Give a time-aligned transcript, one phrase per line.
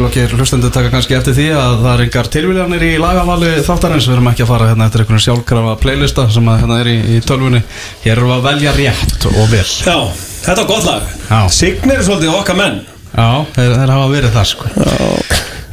[0.00, 4.06] Glokkir hlustendur taka kannski eftir því að það er engar tilvílanir í lagavali þáttarins.
[4.08, 6.94] Við erum ekki að fara hérna eftir einhvern sjálfkrafa playlista sem að hérna er í,
[7.04, 7.60] í tölvunni.
[8.00, 9.66] Hér erum við að velja rétt og vel.
[9.68, 9.98] Já,
[10.46, 11.10] þetta var gott lag.
[11.26, 11.40] Já.
[11.52, 12.78] Signir er svolítið okkar menn.
[13.10, 13.28] Já,
[13.58, 14.72] þeir, þeir hafa verið það sko.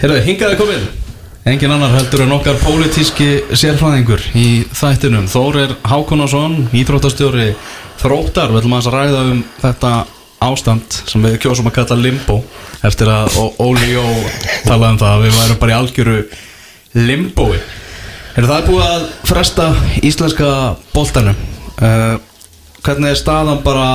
[0.04, 0.86] Herðu, hingaði komin
[1.48, 5.32] Engin annar heldur en okkar pólitíski sérfræðingur í þættinum.
[5.32, 7.54] Þór er Hákonarsson, íþróttastjóri
[8.04, 9.96] Þróttar, við ætlum aðeins að ræða um þetta
[10.44, 12.38] ástand sem við kjósum að kalla limbo
[12.86, 14.06] eftir að Óli Jó
[14.68, 16.18] talaði um það að við værum bara í algjöru
[16.98, 17.58] limboi
[18.38, 19.68] Er það búið að fresta
[20.06, 20.50] íslenska
[20.94, 21.38] boltanum
[21.82, 22.20] uh,
[22.86, 23.88] Hvernig er staðan bara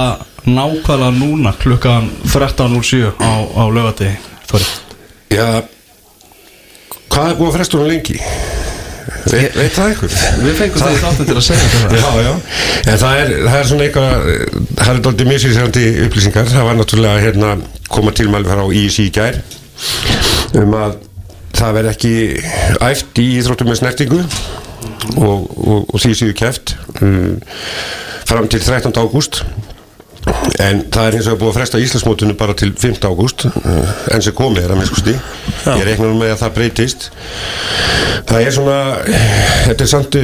[0.42, 4.10] nákvæmlega núna klukkan 13.07 á, á lögati
[4.50, 4.66] Þorri?
[5.32, 5.62] Já,
[7.06, 8.18] hvað er búið að fresta hún lengi?
[9.32, 10.16] Veit, veit það einhver?
[10.42, 12.32] Við fengum það í þáttum til að segja þetta Já, já,
[12.92, 14.26] en það er, það er svona eitthvað,
[14.80, 17.54] það er doldið misvísandi upplýsingar, það var náttúrulega hérna
[17.92, 19.40] koma tilmæli frá ISI í gær
[20.62, 20.98] um að
[21.56, 22.14] það verði ekki
[22.88, 27.38] æft í íþróttum með snertingu og, og, og því séu keft um,
[28.28, 28.94] fram til 13.
[28.96, 29.42] ágúst
[30.62, 33.00] en það er hins vegar búið að fresta Íslandsmótunum bara til 5.
[33.08, 37.08] ágúst uh, enn sem komið er að minnskusti ég reikna nú með að það breytist.
[38.28, 38.78] Það er svona
[39.66, 40.18] þetta er samt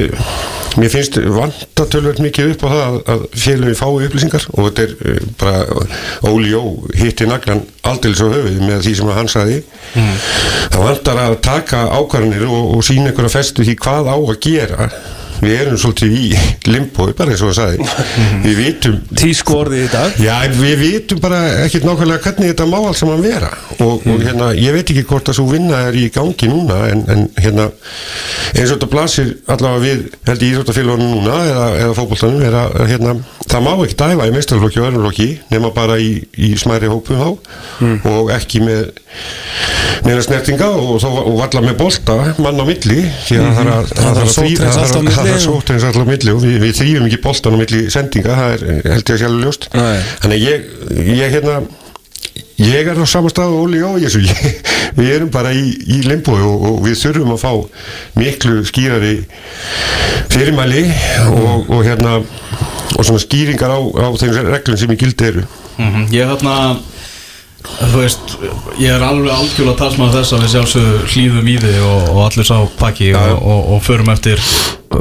[0.79, 4.87] mér finnst vanta tölvöld mikið upp á það að, að félagin fái upplýsingar og þetta
[4.87, 6.63] er uh, bara Óli Jó
[7.01, 9.61] hitti naglan aldeilis á höfuð með því sem hann sagði.
[10.69, 14.91] Það vantar að taka ákvarðanir og, og sína einhverja festu því hvað á að gera
[15.43, 16.29] við erum svolítið í
[16.69, 20.19] limbói bara eins og það sagði við vitum Tísku orðið í dag.
[20.23, 23.51] Já, við vitum bara ekkert nákvæmlega hvernig þetta má alls saman vera.
[23.79, 27.05] Og, og hérna, ég veit ekki hvort að svo vinna er í gangi núna en,
[27.11, 27.69] en hérna,
[28.55, 32.69] eins og þetta blasir allavega við, held ég íþróttafélagunum núna eða, eða fótboltanum er að
[32.75, 33.15] að, hérna,
[33.49, 37.29] það má ekki dæfa í meistarflokki og öðrumflokki nema bara í, í smæri hópum þá.
[38.11, 38.91] Og ekki með
[40.05, 42.15] neina snertinga og, og valla með bolta
[42.45, 45.03] mann á milli því að það er að- þarf að þrý- sótthreinsa það þarf- það
[45.03, 47.83] milli þarf og- sótthreinsa allt á milli og við, við þrýjum ekki boltan á milli
[47.91, 49.69] sendinga, það er held ég að sjálfur ljóst.
[50.23, 50.73] Þannig að ég,
[51.19, 51.59] ég hérna
[52.59, 54.23] ég er á sama stað og Óli og Jésu
[54.99, 57.53] við erum bara í, í limbo og, og við þurfum að fá
[58.19, 59.13] miklu skýrari
[60.33, 60.85] fyrirmæli
[61.33, 62.17] og, og hérna
[62.99, 65.45] og svona skýringar á, á þeim reglum sem í gildi eru.
[65.79, 66.55] Mhm, Ég er þarna
[67.59, 68.35] Þú veist,
[68.79, 72.47] ég er alveg algjörlega talsmaður þess að við sjálfsögðu hlýðum í þið og, og allir
[72.47, 74.45] sá pakki og, og, og förum eftir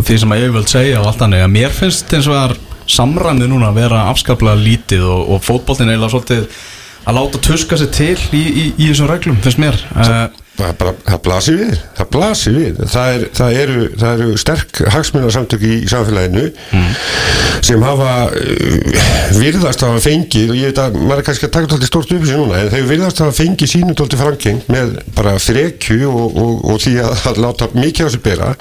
[0.08, 2.48] því sem að ég vil segja og allt annað að mér finnst eins og það
[2.48, 2.56] er
[2.98, 6.60] samræmið núna að vera afskaplega lítið og, og fótboltin eiginlega svolítið
[7.08, 9.78] að láta tuska sér til í, í, í þessum reglum, finnst mér.
[9.94, 10.26] Uh,
[10.58, 12.82] það, bara, það blasir við það blasir við.
[12.94, 16.46] Það, er, það, eru, það eru sterk hagsmunarsamtök í, samfélaginu
[17.68, 18.98] sem hafa uh,
[19.38, 22.24] virðast hafa fengið og ég veit að maður er kannski að taka tólti stórt upp
[22.24, 26.54] þessu núna en þau virðast hafa fengið sínum tólti frangeng með bara frekju og, og,
[26.74, 28.52] og því að, að láta mikið á sig bera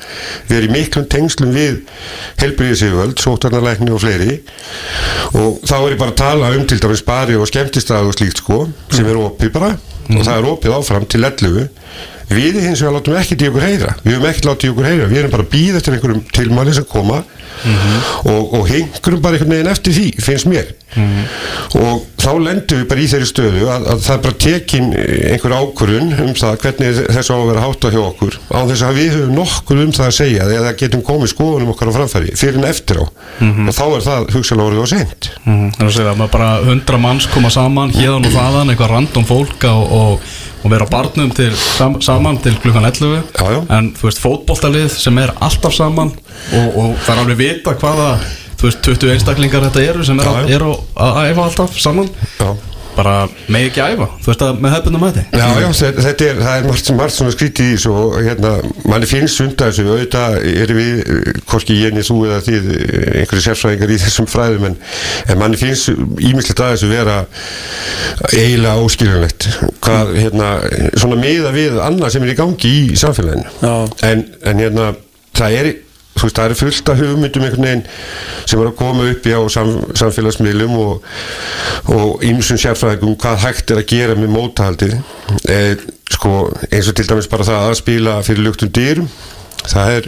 [0.51, 1.83] verið í miklum tengslum við
[2.43, 4.39] helbriðisíðvöld, sótarnalækni og fleiri.
[5.37, 8.43] Og þá er ég bara að tala um til dæmis bari og skemmtistað og slíkt
[8.43, 9.75] sko sem er opið bara
[10.11, 11.69] og það er opið áfram til 11
[12.31, 13.95] við hins vegar látum ekkert í okkur heyra.
[14.03, 15.11] Við höfum ekkert látið í okkur heyra.
[15.11, 17.23] Við erum bara að býða eftir einhverjum tilmæli sem koma
[18.27, 20.75] og, og hengurum bara einhvern veginn eftir því finnst mér.
[21.77, 25.55] Og þá lendum við bara í þeirri stöðu að, að það er bara tekin einhver
[25.57, 29.11] ákvörun um það hvernig þessu á að vera hátta hjá okkur á þess að við
[29.17, 32.69] höfum nokkur um það að segja eða getum komið skoðunum okkar á framfæri fyrir en
[32.71, 33.05] eftir á.
[33.07, 36.51] Og þá er það hugsalega orðið og sent mm, Það er að segja að bara
[36.65, 40.33] hundra manns koma saman hérðan og þaðan, eitthvað random fólk og, og,
[40.63, 43.61] og vera á barnum til, sam, saman til klukkan 11 Já, já.
[43.79, 46.15] en þú veist fótboltalið sem er alltaf saman
[46.57, 48.09] og, og það er alveg vita hvaða
[48.57, 52.11] þú veist 20 einstaklingar þetta eru sem er, Já, að, eru æfa alltaf saman.
[52.41, 52.55] Já
[52.97, 53.15] bara
[53.53, 56.59] með ekki æfa, þú veist að með hefðbundum mæti Já, já, þetta þetta er, það
[56.61, 58.53] er margt, margt svona skrítið í þessu og hérna,
[58.89, 61.01] manni finnst sunda þessu, auðvitað erum við,
[61.51, 62.69] hvorki ég niður þú eða þið,
[63.23, 64.77] einhverju sérfræðingar í þessum fræðum, en,
[65.27, 67.17] en manni finnst ímislegt að þessu vera
[68.33, 69.49] eiginlega óskiljanlegt,
[69.85, 70.53] hvað, hérna,
[70.97, 73.75] svona miða við annað sem er í gangi í samfélaginu, Já.
[74.11, 74.93] en, en hérna,
[75.37, 75.75] það er,
[76.23, 77.85] veist, það er fullt af hugmyndum einhvern veginn
[78.47, 81.07] sem er að koma upp á sam, samfélagsmiðlum og,
[82.27, 84.99] ýmsum sérfræðingum hvað hægt er að gera með mótahaldið.
[85.51, 85.61] E,
[86.17, 86.35] sko,
[86.71, 89.11] eins og til dæmis bara það að spila fyrir luktum dyrum
[89.67, 90.07] það er,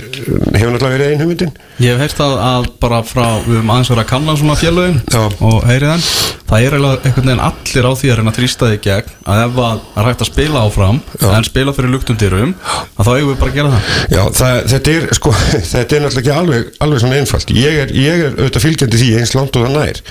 [0.54, 1.52] hefur náttúrulega verið ein hugmyndin
[1.82, 5.22] Ég hef heyrt það að bara frá við höfum aðeins verið að kanna svona Já.
[5.48, 6.04] og heyrið þeim
[6.48, 9.58] það er einhvern veginn allir á því að reyna að þrýsta því gegn að ef
[9.64, 11.28] að það hægt að spila áfram Já.
[11.38, 13.94] en spila fyrir luktundyrum að þá eigum við bara að gera það.
[14.14, 15.32] Já, það, þetta er sko,
[15.74, 17.52] þetta er náttúrulega ekki alveg, alveg svona einfalt.
[17.58, 20.02] Ég er, ég er auðvitað fylgjandi því eins langt og það nær.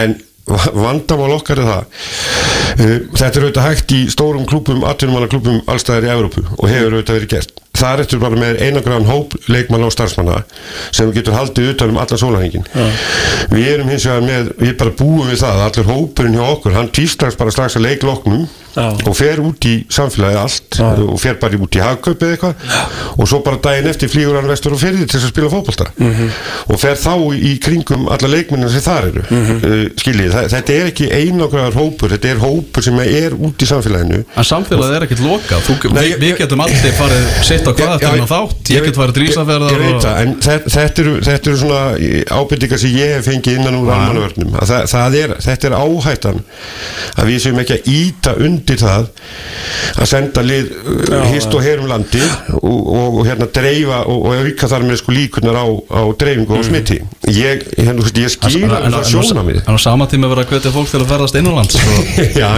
[0.00, 0.14] En
[0.50, 6.08] va- vandamál okkar er það uh, þetta er auðvitað hægt í stórum klúbum, atvinnumannaklúbum allstæðir
[6.08, 9.86] í Evrópu og hefur auðvitað verið gert það er eftir bara með einangræðan hóp leikmann
[9.86, 10.42] og starfsmanna
[10.92, 12.66] sem getur haldið utan um allan sólahengin
[13.50, 16.90] við erum hins vegar með, við bara búum við það allir hópurinn hjá okkur, hann
[16.94, 18.48] týstast bara strax að leikloknum.
[18.78, 22.66] Og fer út í samfélagið allt og fer bara út í hagkaup eða eitthvað.
[23.16, 25.88] Og svo bara daginn eftir flýgur hann vestur og ferði til þess að spila fótbolta.
[26.70, 29.24] Og fer þá í kringum alla leikmennina sem þar eru.
[29.30, 33.68] Uh, skiljið, það, þetta er ekki einangræðar hópur þetta er hópur sem er út í
[33.70, 34.22] samfélaginu.
[34.38, 35.66] En samfélagið er ekkert lokað.
[35.66, 38.30] Þú, Nei, við, við getum aldrei farið sitt á hvað Já, þetta er já, nú
[38.30, 38.72] þátt.
[38.74, 41.82] Ég get farið drísaferðar þetta, þetta, eru, þetta eru svona
[42.40, 44.56] ábyrtingar sem ég hef fengið innan úr almannavörnum.
[44.70, 46.42] Það, það er, þetta er áhættan
[47.16, 49.08] að við séum ekki að íta undir það
[50.00, 52.20] að senda lið uh, hist og herum landi
[52.60, 56.58] og, og, og hérna dreifa og, og auka þar með sko líkunar á, á dreifingu
[56.58, 57.00] og smiti.
[57.30, 60.54] Ég, hérna, ég skil En- en- það en- sjónamið En á sama tíma verið að
[60.54, 62.48] hvetja fólk til að ferðast innanlands og- Já,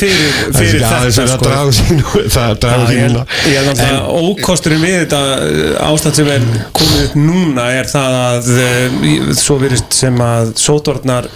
[0.00, 0.90] fyrir- þetta,
[1.34, 2.22] sko.
[2.36, 6.46] það draga Já, náttúrulega ókosturinn við þetta uh, ástand sem er
[6.76, 11.28] komið upp núna er það að uh, svo virðist sem að sótvarnar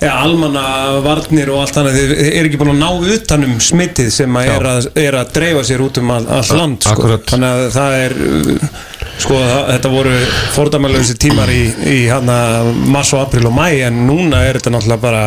[0.00, 0.66] eða almanna
[1.04, 4.88] varnir og allt annað er ekki búin að ná utanum smittið sem að er, að
[5.02, 7.18] er að dreifa sér út um all, land sko.
[7.30, 8.70] Þannig að það er uh,
[9.16, 10.14] sko það, þetta voru
[10.56, 11.62] fordæmalösi tímar í,
[11.96, 12.38] í hana
[12.86, 15.26] mars og april og mæ en núna er þetta náttúrulega bara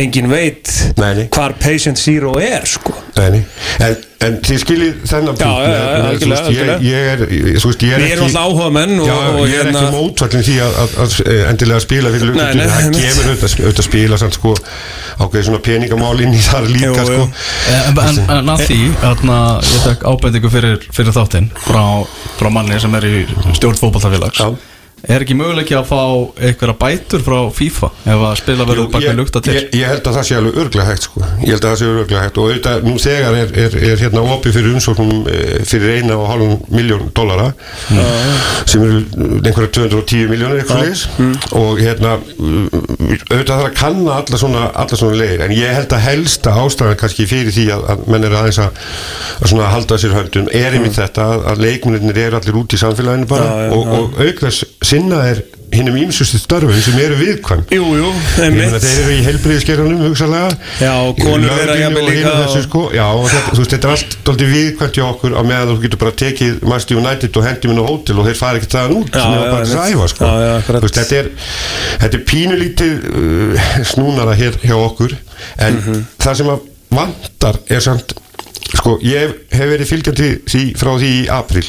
[0.00, 0.68] engin veit
[1.00, 1.24] Nei, nei.
[1.32, 3.40] hvar patient zero er sko Nei, nei.
[3.80, 3.94] En,
[4.26, 5.78] en þið skiljið þennan Já, já, já,
[6.10, 7.22] algjörlega, veist, ég, ég er,
[7.64, 10.56] veist, ég er alltaf áhuga menn og, Já, og ég er hérna- ekki mótvallin því
[10.66, 14.54] að, að, að, að endilega spila fyrir lukkutinu, það gefur auðvitað auðvitað spila samt sko
[15.16, 17.26] ákveði svona peningamál inn í þar líka sko jú.
[17.72, 19.40] En, en, en að því, þarna,
[19.72, 21.84] ég tek ábendingu fyrir, fyrir þáttinn frá,
[22.36, 23.18] frá manni sem er í
[23.56, 24.50] stjórn fótballtafélags Já.
[25.06, 26.00] Er ekki möguleiki að fá
[26.48, 29.52] einhverja bætur frá FIFA ef að spila verður bak með lukta til?
[29.54, 31.22] ég, ég held að það sé alveg örglega hægt sko.
[31.22, 32.40] ég held að það sé örglega hægt.
[32.40, 36.26] Og auðvitað nú þegar er, er, er hérna opið fyrir umsóknum eh, fyrir eina og
[36.32, 37.52] hálfum miljón dollara
[38.66, 38.98] sem eru
[39.46, 41.04] einhverja 210 miljónir eitthvað leis
[41.54, 42.66] og hérna uh,
[43.30, 46.98] auðvitað þarf að kanna alla svona, alla svona leir en ég held að helsta ástæðan
[46.98, 48.82] kannski fyrir því að, að menn eru aðeins að,
[49.38, 52.80] að svona halda sér höndum er einmitt þetta að, að leikmennir eru allir út í
[52.80, 53.46] samfélaginu bara.
[53.46, 54.66] Já, já, og, og auk þess
[54.96, 55.44] sinna er
[55.76, 60.04] hinnum ímsustu störfum sem eru viðkvæm Jú, jú, Ég meina einmitt þeir eru í heilbriðiskerðanum
[60.06, 62.82] hugsalega Já, konur jafnvel og hinu líka þessu, sko.
[62.94, 66.00] Já, þetta, þú veist, þetta er allt dálítið viðkvæmt hjá okkur á meðan þú getur
[66.04, 69.10] bara tekið Master United og hendi minn á hótel og þeir fara ekki þaðan út
[69.18, 69.98] Já, nema já, bara til þess að einmitt.
[69.98, 70.30] æfa sko.
[70.30, 71.30] Já, já, veist, þetta, er,
[72.04, 75.16] þetta er pínulítið uh, snúnara hér hjá okkur
[75.66, 76.06] en Mhm.
[76.22, 76.64] það sem að
[76.96, 78.14] vantar er samt
[78.76, 81.66] sko, ég hef, verið fylgjandi því frá því í april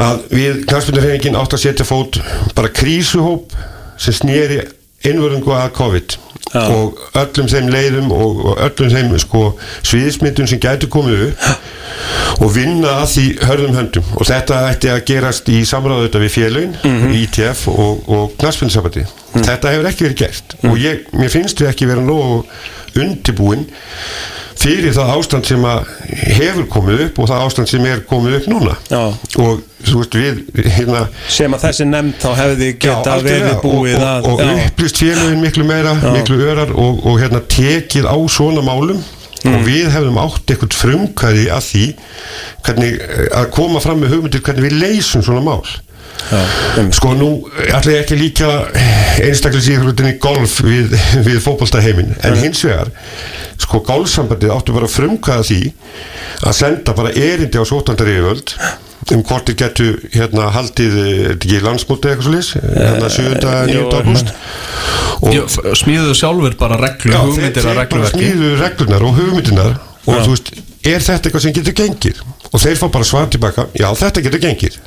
[0.00, 2.20] að við knarspindarhefingin átt að setja fót
[2.56, 3.54] bara krísuhóp
[4.00, 4.62] sem snýri
[5.06, 6.18] innvörðungu að COVID.
[6.50, 6.64] Já.
[6.66, 9.42] og öllum þeim leiðum og, og öllum þeim sko,
[9.86, 14.08] sviðismyndum sem gætu komið upp og vinna að því hörðum höndum.
[14.18, 17.12] Og þetta ætti að gerast í samráðu þetta við félögin, Mhm.
[17.20, 19.04] ITF og, og knarspindarsabati
[19.36, 20.56] þetta hefur ekki verið gert.
[20.58, 20.70] Mhm.
[20.72, 22.42] og ég, mér finnst við ekki vera nógu
[22.98, 23.68] undibúin
[24.58, 25.66] fyrir það ástand sem
[26.36, 29.02] hefur komið upp og það ástand sem er komið upp núna Já.
[29.44, 30.40] og þú veist við
[30.76, 33.46] hérna sem að þessi nefnd þá hefði geta algjörlega.
[33.46, 34.66] verið búið og, og, og já.
[34.66, 39.00] upplýst félögin miklu meira miklu örar og, og hérna tekið á svona málum
[39.40, 39.54] Mm.
[39.56, 41.84] og við hefðum átt eitthvað frumkvæði að því
[42.66, 42.98] hvernig,
[43.32, 45.78] að koma fram með hugmyndir hvernig við leysum svona mál Já.
[46.94, 47.30] Sko nú
[47.66, 48.50] ætla ég ekki líka
[49.24, 50.94] einstaklisíðhrutinni golf við,
[51.26, 52.92] við fótboltaheimin en hins vegar
[53.60, 55.60] sko golfsambandið áttu bara að frumkvæða því
[56.46, 58.54] að senda bara erindi á sótandar yfirvöld
[59.10, 63.10] um hvort þið getu hérna haldið eh, er þetta ekki landsmóti eitthvað svo lis hérna
[63.16, 63.30] 7.
[63.72, 64.00] jú, 9.
[64.00, 64.34] ágúst
[65.20, 69.74] og Smíðuðu sjálfur bara reglu, Já, hugmyndir að þeir bara regluverki smíðu reglunar og hugmyndinar
[70.06, 70.52] og þú veist,
[70.88, 72.22] er þetta eitthvað sem getur gengið?
[72.50, 74.78] Og þeir fá bara svar tilbaka já, þetta getur gengið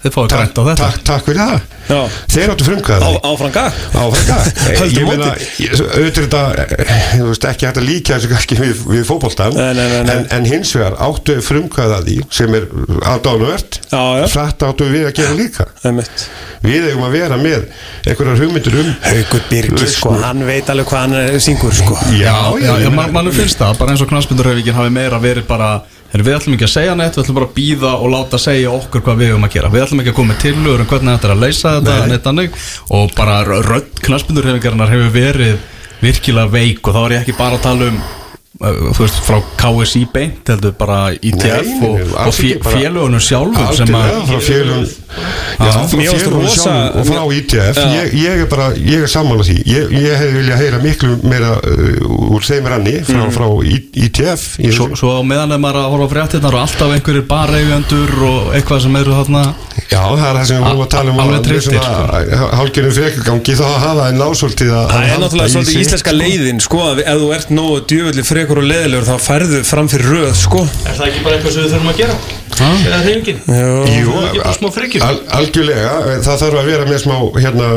[0.00, 1.96] Þið fáið grænt á þetta takk, takk fyrir það Já.
[2.32, 4.46] þeir áttu frumkvæða Á, það
[4.80, 5.26] Höldum ég meina,
[5.60, 6.42] ég- auðvitað er þetta
[6.86, 9.98] eh, þú veist, ekki hægt að líka þessu kannski við, við fótboltan Nei, nei, nei,
[10.06, 10.14] nei.
[10.14, 12.68] En, en hins vegar áttu frumkvæða því sem er
[13.12, 14.26] aðdánuvert Já, já.
[14.38, 16.24] þetta áttu við að gera líka Einmitt.
[16.64, 17.68] við eigum að vera með
[18.06, 20.26] einhverjar hugmyndir um Haukur Birgir sko, lausnir.
[20.30, 23.76] hann veit alveg hvað hann er syngur sko já, Já, já, man, mann finnst það,
[23.82, 25.74] bara eins og knastbundurhefingin hafi meira verið bara
[26.10, 28.70] Heru, við ætlum ekki að segja neitt, við ætlum bara að býða og láta segja
[28.74, 29.68] okkur hvað við höfum að gera.
[29.70, 32.30] Við ætlum ekki að koma með tillögur um hvernig þetta er að leysa þetta neitt
[32.30, 32.64] annað
[32.98, 35.68] og bara rödd knastbundurhefingarinnar hefur verið
[36.00, 39.38] virkilega veik og þá er ég ekki bara að tala um uh, þú veist, frá
[39.60, 42.34] KSI beint heldur bara ITF Nei, nei, og, og
[42.72, 44.98] félugunum sjálfum sem að
[45.60, 49.56] Já, frá rosa- og frá ITF ég, ég er bara, ég er sammála því.
[49.66, 54.44] Ég, ég hefði viljað heyra miklu meira uh, úr þeim ranni frá, frá I- ITF
[54.62, 58.54] í svo, svo á meðan er maður að horfa fréttinnar og alltaf einhverjir bareigendur og
[58.56, 59.42] eitthvað sem eru þarna.
[59.90, 62.50] Já, það er það sem við vorum að tala um Alveg trylltir, sko.
[62.60, 67.00] hálgjörnum frekurgangi þá hafa það násvöldið að Það er náttúrulega svolítið íslenska leiðin sko að
[67.04, 70.62] ef þú ert nógu djöfulli frekur og leiðilegur þá færðu fram fyrir röð sko.
[70.86, 72.14] Er það ekki bara eitthvað sem við þurfum að gera?
[72.60, 74.99] Það er smá frekjur.
[75.04, 75.92] Al, algjörlega,
[76.24, 77.68] það þarf að vera með smá hérna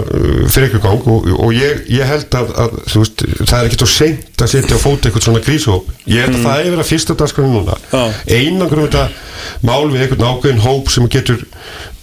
[0.54, 4.52] frekurgang og, og ég, ég held að, að veist, það er ekkert svo seint að
[4.54, 7.54] setja á fót eitthvað svona gríshóp ég held að það er verið að fyrsta dagskranu
[7.54, 7.78] núna.
[8.28, 9.06] Einangur um þetta
[9.64, 11.46] mál við einhvern ákveðin hóp sem getur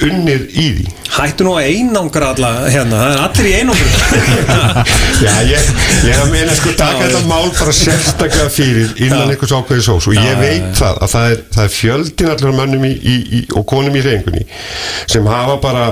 [0.06, 0.84] unnið í því.
[1.10, 4.84] Hættu nú að einangra alla hérna, það er allir í einangra
[5.26, 5.70] Já, ég,
[6.06, 7.26] ég er meina sko taka Já, þetta já.
[7.32, 9.32] mál bara sérstaklega fyrir innan Já.
[9.34, 12.86] einhvers ákveði sós og ég veit það að það er, það er fjöldin allir mönnum
[12.86, 14.46] í, í, í, og konum í reyningunni
[15.10, 15.84] sem hafa bara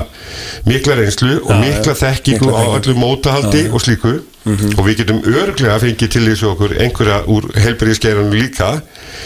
[0.69, 1.99] mikla reynslu og Já, mikla já.
[2.05, 4.17] þekkingu á öllu mótahaldi og slíku.
[4.49, 8.69] Og við getum örglega fengið til þessu okkur einhverja úr helbriðiskeirunum líka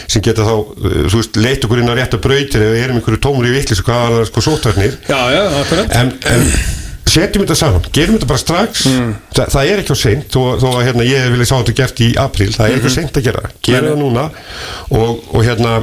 [0.06, 3.00] sem geta þá, uh, þú veist, leitt okkur inn á rétta brautir ef við erum
[3.00, 5.44] einhverju tómur í vittlis og hvað var það sko sótarnir Já, já,
[6.00, 6.46] en, en
[7.14, 8.86] setjum þetta saman, gerum þetta bara strax.
[9.36, 12.00] Þa, það er ekki á seint þó, þó að hérna, ég vilja sá þetta gert
[12.02, 14.24] í april það er ekki á seint að gera, gera það núna
[14.98, 15.74] og, og hérna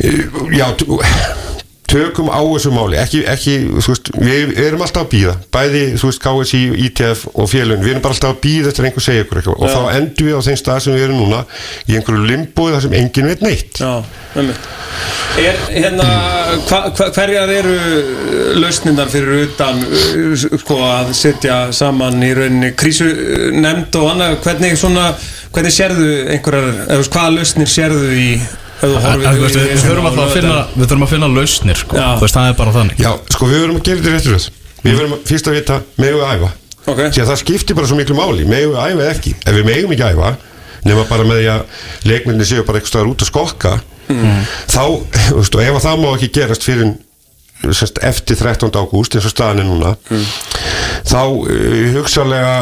[0.00, 0.24] eh,
[0.58, 0.88] já t-
[1.88, 2.98] tökum á þessu máli.
[3.00, 7.48] Ekki, ekki, þú veist, við erum alltaf að býða bæði, þú veist, KSI, ITF og
[7.50, 9.62] félun, við erum bara alltaf að býða eftir einhver segja ykkur eitthvað.
[9.62, 11.44] Og þá endum við á þeim stað sem við erum núna
[11.88, 13.80] í einhverju limbói þar sem enginn veit neitt.
[13.80, 13.94] Já,
[14.36, 14.68] einmitt.
[15.38, 16.06] Er hérna,
[16.66, 17.74] hva, hva, hverjar eru
[18.58, 19.82] lausnindar fyrir utan
[20.58, 23.06] sko að setja saman í rauninni krísu
[23.54, 25.12] nefnd og annað, hvernig svona,
[25.54, 28.32] hvernig sérðu einhverjar, eða hvaða lausnir sérðu í,
[28.82, 31.98] við, við, þurfum alltaf að finna, við þurfum að finna lausnir sko.
[31.98, 32.08] Já.
[32.18, 34.98] Þú veist, það er bara þannig Já, sko við verum að gera þetta réttur Við
[35.00, 36.52] verum að, fyrst að vita, megum við æfa
[36.88, 37.00] Ok.
[37.12, 39.66] Því að það skiptir bara svo miklu máli Megum við æfa eða ekki Ef við
[39.66, 40.30] megum ekki æfa
[40.86, 43.72] nema bara með því að leikmyndir séu bara eitthvað út að skokka
[44.08, 44.84] þá,
[45.28, 46.92] þú veist, og ef að það má ekki gerast fyrir
[47.74, 48.70] sest, eftir 13.
[48.78, 49.94] ágúst eins og staðan er núna
[51.08, 52.52] þá uh, hugsalega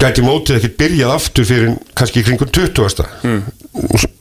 [0.00, 3.04] gæti mótið ekkert byrjað aftur fyrir kannski kringum 20.
[3.24, 3.42] Mm.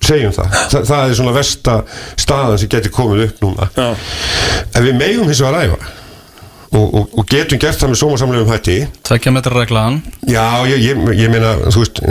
[0.03, 0.57] segjum það.
[0.74, 1.77] Þa, það er svona versta
[2.19, 3.88] staðan sem gæti komið upp núna Já.
[4.74, 5.96] ef við megum hins vegar æfa
[6.75, 8.77] og, og, og getum gert það með sómasamlegum hætti.
[9.07, 12.01] Tvekja metra reglaðan Já, ég, ég, ég meina, þú veist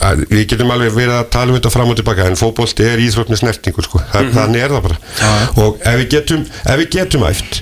[0.00, 3.02] að við getum alveg verið að tala um þetta fram og tilbaka en fótbolti er
[3.04, 4.00] íþrótt með snertingu sko.
[4.12, 5.00] Þa, þannig er það bara.
[5.64, 7.60] Og ef við getum, ef við getum æft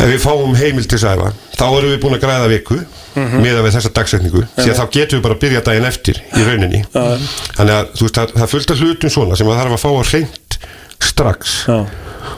[0.00, 2.80] ef við fáum heimil til þess að æfa þá erum við búin að græða viku
[3.14, 6.44] miða við þessa dagsetningu því að þá getum við bara að byrja daginn eftir í
[6.46, 6.82] rauninni.
[6.94, 9.82] Þannig að þú veist, það, það er fullt af hlutum svona sem að þarf að
[9.82, 10.58] fá að hreint
[11.00, 11.56] strax.
[11.66, 11.78] Já.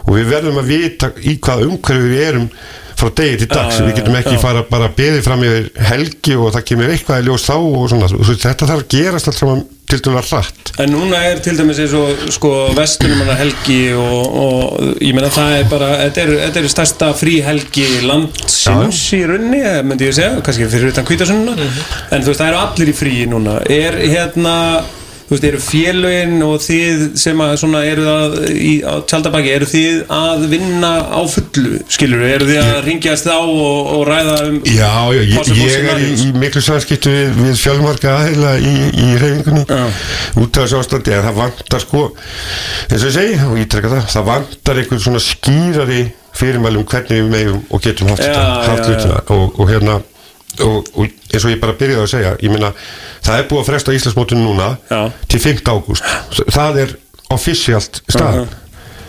[0.06, 2.46] og við verðum að vita í hvað umhverfi við erum
[2.98, 6.52] frá degi til dags, við getum ekki fara bara að beði fram yfir helgi og
[6.56, 10.00] það kemur eitthvað í ljós þá og svona, þetta þarf að gerast allt saman til
[10.00, 10.72] dæmis hratt.
[10.80, 15.58] En núna er til dæmis eins og sko vestunum helgi og, og ég meina það
[15.58, 20.40] er bara, þetta er, þetta er stærsta frí helgi landsins í runni, myndi ég segja,
[20.44, 24.56] kannski fyrir utan kvítasunna, en þú veist það eru allir í fríi núna, er hérna
[25.32, 29.68] þú veist, eru félögin og þið sem að svona eru það í, á tjaldabaki, eru
[29.70, 34.58] þið að vinna á fullu, skilur eru þið að ringjast á og, og ræða um
[34.68, 39.08] Já, já, ég, ég er í, í miklu samskiptu við, við fjölmarka aðeila í, í
[39.22, 39.84] reyfingunni Já.
[40.42, 43.92] út af þessu ástandi en það vantar sko eins og ég segi og ég treka
[43.94, 46.02] það það vantar einhvern svona skýrari
[46.36, 49.98] fyrirmælum hvernig við megum og getum haft þetta haft hlutina og, og hérna
[50.60, 52.72] og, og eins og ég bara byrjaði að segja ég meina
[53.24, 55.00] það er búið að fresta Íslandsmótinu núna Já.
[55.28, 55.62] til 5.
[55.72, 56.04] ágúst
[56.52, 56.96] það er
[57.32, 58.48] offisíalt staðan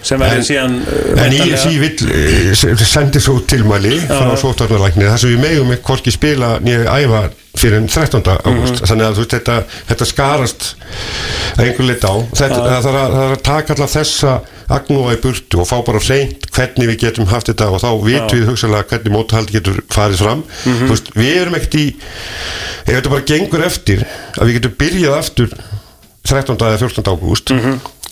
[0.03, 5.05] sem verður síðan uh, En væntanlega- ISI vill eh, s- sendi svo tilmæli frá sótarnarlækni
[5.07, 7.21] þar sem við megum ekki hvorki spila nýja æfa
[7.53, 8.23] fyrir en 13.
[8.43, 9.57] ágúst þannig að veist, þetta,
[9.91, 10.67] þetta skarast
[11.61, 14.33] einhver lit á þetta, það, þarf að, það er að taka alltaf þessa
[14.73, 18.39] agnúa í burtu og fá bara hreint hvernig við getum haft þetta og þá vitum
[18.39, 23.13] við hugsalega hvernig mótahaldi getur farið fram þú veist, við erum ekkert í ef þetta
[23.13, 25.53] bara gengur eftir að við getum byrjað aftur
[26.23, 26.57] 13.
[26.57, 27.13] eða 14.
[27.13, 27.53] ágúst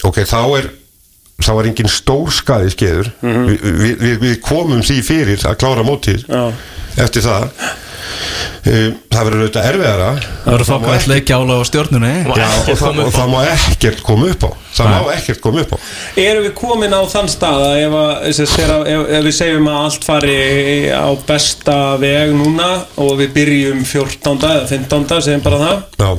[0.05, 0.69] ok, þá er
[1.45, 3.11] þá var engin stór skaði skeður.
[3.21, 6.43] Vi, við, við, við komum því fyrir að klára mótið Já.
[7.05, 7.47] eftir það.
[8.61, 10.07] Um, það verður auðvitað erfiðara.
[10.21, 14.01] Það verður þokkað ekki- leikja ála á stjórnunni Já, og, það, og það má ekkert
[14.05, 14.49] koma upp á.
[14.77, 15.77] Það má ekkert koma upp á.
[16.21, 19.79] Erum við komin á þann stað að ef, að, ef, ef, ef við segjum að
[19.85, 20.35] allt fari
[20.93, 22.69] á besta veg núna
[23.01, 24.37] og við byrjum 14.
[24.51, 25.09] eða 15.
[25.25, 25.81] segjum bara það.
[25.97, 26.11] Já,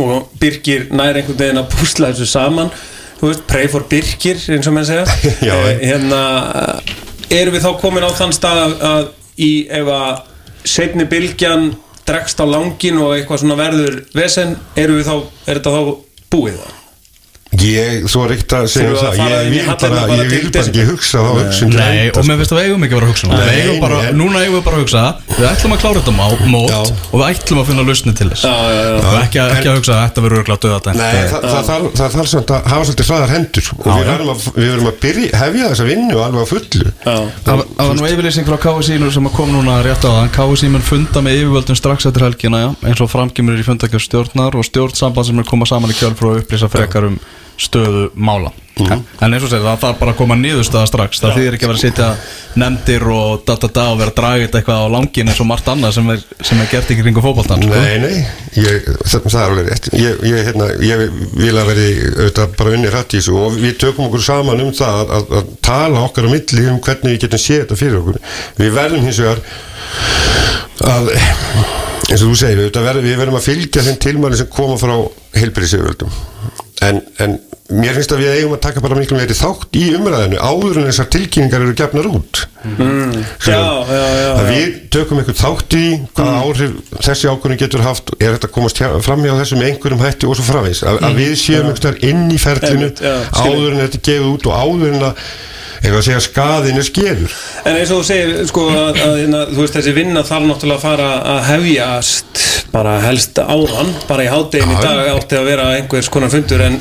[0.00, 2.72] og Birgir nær einhvern veginn að púsla þessu saman
[3.20, 5.04] þú veist, pray for Birgir eins og menn segja
[5.48, 5.54] Já.
[5.54, 6.22] Eh, hérna
[7.30, 9.06] erum við þá komin á þann stað að, að
[9.40, 10.26] í ef að
[10.68, 11.70] setni bylgjan
[12.08, 15.82] dregst á langin og eitthvað svona verður vesen, erum við þá er þetta þá
[16.32, 16.79] búið það?
[17.50, 20.68] Ég, svo er ekkert að segja við það Ég vil bara, bara ég vil bara
[20.70, 22.22] ekki hugsa þá hugsun Nei, og sko.
[22.28, 23.26] mér finnst að við eigum ekki að vera að hugsa.
[23.26, 23.96] Nei, Við eigum bara.
[24.20, 25.02] Núna eigum við bara að hugsa
[25.34, 26.78] Við ætlum að klára þetta má- mót Já.
[27.10, 28.94] Og við ætlum að finna lausni til þess Já, já, já.
[29.02, 31.90] Og ekki, að- ekki að hugsa að þetta verður örgla döðatænt Nei, það, það, þarf-
[31.98, 34.98] það þarf samt að hafa svolítið hraðar hendur og við verðum að, við verðum að
[35.02, 37.18] byrja, hefja þessa vinnu alveg á fullu Já.
[37.50, 40.70] Það var- það nú yfirlýsing frá KSI nú sem kom núna rétt á það KSI
[40.70, 45.26] mun funda með yfirvöldum strax eftir helgina eins og framkymur í fundakjöf stjórnar og stjórnsamband
[45.26, 46.38] sem er koma saman í kjálfrú
[47.60, 48.52] stöðu mála.
[48.80, 49.00] Mhm.
[49.20, 51.20] en eins og segir það þarf bara að koma niðurstaða strax.
[51.20, 52.06] Það þýðir ekki að vera að setja
[52.60, 55.68] nefndir og da da da og vera að draga eitthvað á langin eins og margt
[55.68, 57.74] annað sem er, sem er gert í kringu fótboltan sko.
[57.74, 58.22] Nei, nei,
[58.56, 59.90] ég, það, er alveg rétt.
[60.00, 61.04] Ég, ég, hérna, ég
[61.36, 64.72] vil að veri auðvitað bara unni rætt í þessu og við tökum okkur saman um
[64.80, 68.00] það að, að, að tala okkar á milli um hvernig við getum séð þetta fyrir
[68.00, 68.20] okkur.
[68.62, 69.44] Við verðum hins vegar
[70.88, 71.12] að
[72.10, 72.64] eins og þú segir,
[73.04, 74.96] við verðum að fylgja þeim tilmæli sem koma frá
[75.36, 76.10] heilbyrðisöföldum
[76.80, 77.36] en, en
[77.70, 80.88] mér finnst að við eigum að taka bara miklu meiri þátt í umræðinu áður en
[80.88, 82.40] þessar tilkynningar eru gefnar út.
[82.64, 83.12] Mm.
[83.46, 85.84] Já, já, já, að við tökum einhvern þátt í
[86.16, 90.04] hvaða áhrif þessi ákvörðin getur haft er þetta að komast fram hjá þessu með einhverjum
[90.04, 90.82] hætti og svo framvegis.
[90.90, 91.70] Að, að við séum
[92.10, 95.24] inn í ferlinu áður en þetta gefið út og áður en að
[95.80, 97.36] eitthvað að segja skaðin er skeður.
[97.64, 100.76] En eins og þú segir, sko, að, að, að, þú veist, þessi vinna þarf náttúrulega
[100.76, 105.70] að fara að hefjast bara helst áðan, bara í hádegin í dag átti að vera
[105.78, 106.76] einhvers konar fundur en,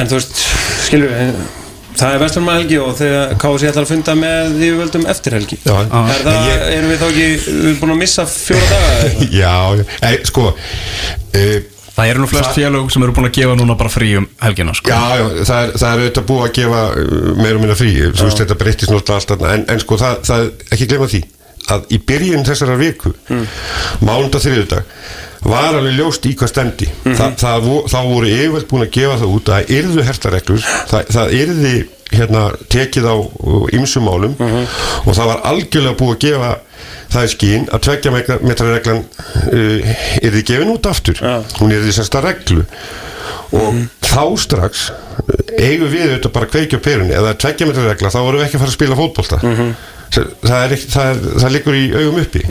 [0.00, 0.44] en þú veist,
[0.86, 1.40] skilur við,
[2.00, 5.58] það er vesturmahelgi og þegar KSI ætlar að funda með yfirvöldum eftir helgi.
[5.64, 5.74] Já.
[5.80, 9.10] Er það, Ég- erum við þá ekki, við erum búin að missa fjóra daga?
[9.42, 9.56] já,
[10.08, 11.58] ei, sko uh,
[11.90, 14.76] það eru nú flest félög sem eru búin að gefa núna bara frí um helgina
[14.78, 14.94] sko.
[14.94, 17.92] Já, já, það er, það er auðvitað búið að gefa uh, meira og minna frí,
[18.14, 21.22] þú veist þetta breyttist náttúrulega allt þarna, en, en sko það, það ekki glemma því
[21.70, 23.42] að í byrjun þessara viku mm.
[24.06, 24.86] mánunda þriðudag
[25.44, 29.14] var alveg ljóst í hvað stemdi Þa, það, vo- þá voru yfirveld búin að gefa
[29.22, 31.74] það út að það yrðu hertareglur það, það yrði
[32.10, 32.40] hérna
[32.74, 33.14] tekið á
[33.78, 34.32] ymsum málum.
[35.06, 36.48] Og það var algjörlega búið að gefa
[37.14, 39.92] það er skín að tveggja metra reglan uh,
[40.26, 41.20] yrði gefin út aftur.
[41.22, 41.36] Já.
[41.60, 42.64] hún yrði sérsta reglu.
[43.54, 43.78] Og
[44.10, 47.14] þá strax eh, eigum við auðvitað bara kveikja á perunni.
[47.14, 49.40] Eða tveggja metra regla þá vorum við ekki að fara að spila fótbolta
[50.14, 52.44] það, er það, er, það liggur í augum uppi.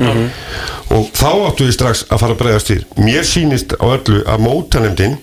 [0.95, 4.45] Og þá áttu við strax að fara að bregðast til mér sýnist á öllu að
[4.45, 5.17] mótanemdin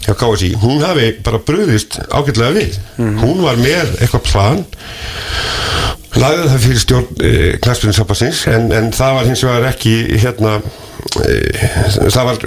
[0.00, 2.78] hjá KSI, hún hafi bara bröðist ágætlega við.
[3.20, 4.64] Hún var með eitthvað plan
[6.18, 10.56] lagði það fyrir stjórn e, knaspunnsapasins en, en það var hins vegar ekki hérna
[11.22, 11.36] e,
[12.10, 12.40] það var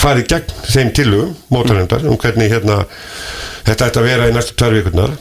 [0.00, 2.78] farið gegn þeim tillögum mótarnefndar um hvernig hérna
[3.66, 5.12] þetta ætti að vera í næstu tvær vikurnar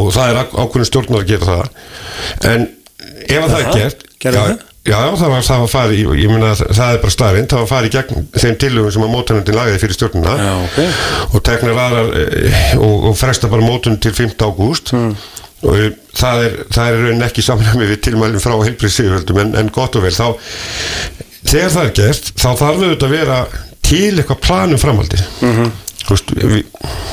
[0.00, 1.68] og það er ákveðin stjórnar að gera það.
[2.52, 2.66] En
[3.26, 4.42] ef að það er gert gerðu
[4.86, 7.62] já, já, það var, það var farið í- ég meina það er bara starfinn, það
[7.62, 10.34] var farið gegn þeim tillögum sem að mótarnefndin lagaði fyrir stjórnina.
[10.40, 10.78] Já, ok.
[11.34, 14.36] og teknar aðrar e, og, og fresta bara mótun til 5.
[14.46, 14.94] ágúst.
[15.66, 19.54] Og e, það er, það er í rauninni ekki samræmi við tilmælum frá heilbrið en,
[19.62, 20.28] en gott og vel þá,
[21.46, 23.38] þegar það er gert þá þarf auðvitað að vera
[23.86, 25.20] til eitthvað planum framaldi
[26.06, 26.62] Veist, við,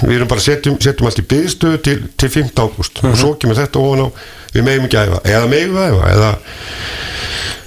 [0.03, 2.53] við erum bara setjum, setjum allt í byggðstöðu til, til 5.
[2.61, 3.01] ágúst.
[3.03, 4.07] Og svo kemur þetta ofan á
[4.53, 5.21] við megum ekki æfa.
[5.25, 6.31] Eða megum við æfa eða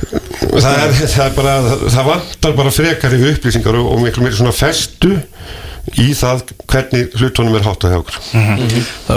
[0.07, 1.55] það er, það er bara
[1.89, 5.17] það vantar bara frekari upplýsingar og, og miklu meiri svona festu
[6.03, 8.17] í það hvernig hlutunum er hátt að hjá okkur.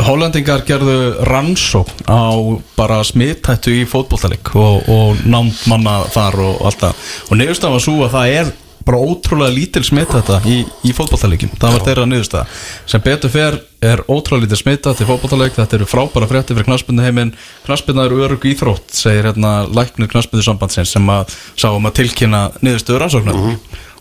[0.06, 2.30] Hollendingar gerðu rannsókn á
[2.78, 7.06] bara smittættu í fótbolltaleik og, og námt manna þar og allt það.
[7.30, 8.52] Og niðurstaðan var svo að það er
[8.89, 12.60] bara ótrúlega lítil smittætta í, í fótbolltaleikin það var þeirra niðurstaða.
[12.89, 17.06] Sem betur fer er ótrúlega lítil smittætt í fótbolltaleik þetta eru frábæra frétti fyrir knaspindu
[17.06, 17.36] heiminn
[17.67, 23.06] knaspinda eru örug íþrótt segir hérna læknir knaspindu sambandsins sem að sáum að tilkynna niðurstöður
[23.06, 23.58] rannsóknar.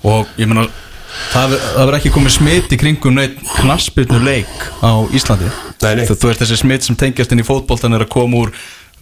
[0.09, 0.68] Og ég meina
[1.09, 5.48] Það verður ekki komið smitt í kringum neitt knaspirnu leik á Íslandi.
[5.81, 6.05] Nei, nei.
[6.05, 8.53] Þú, þú veist þessi smitt sem tengjast inn í fótboltan er að koma úr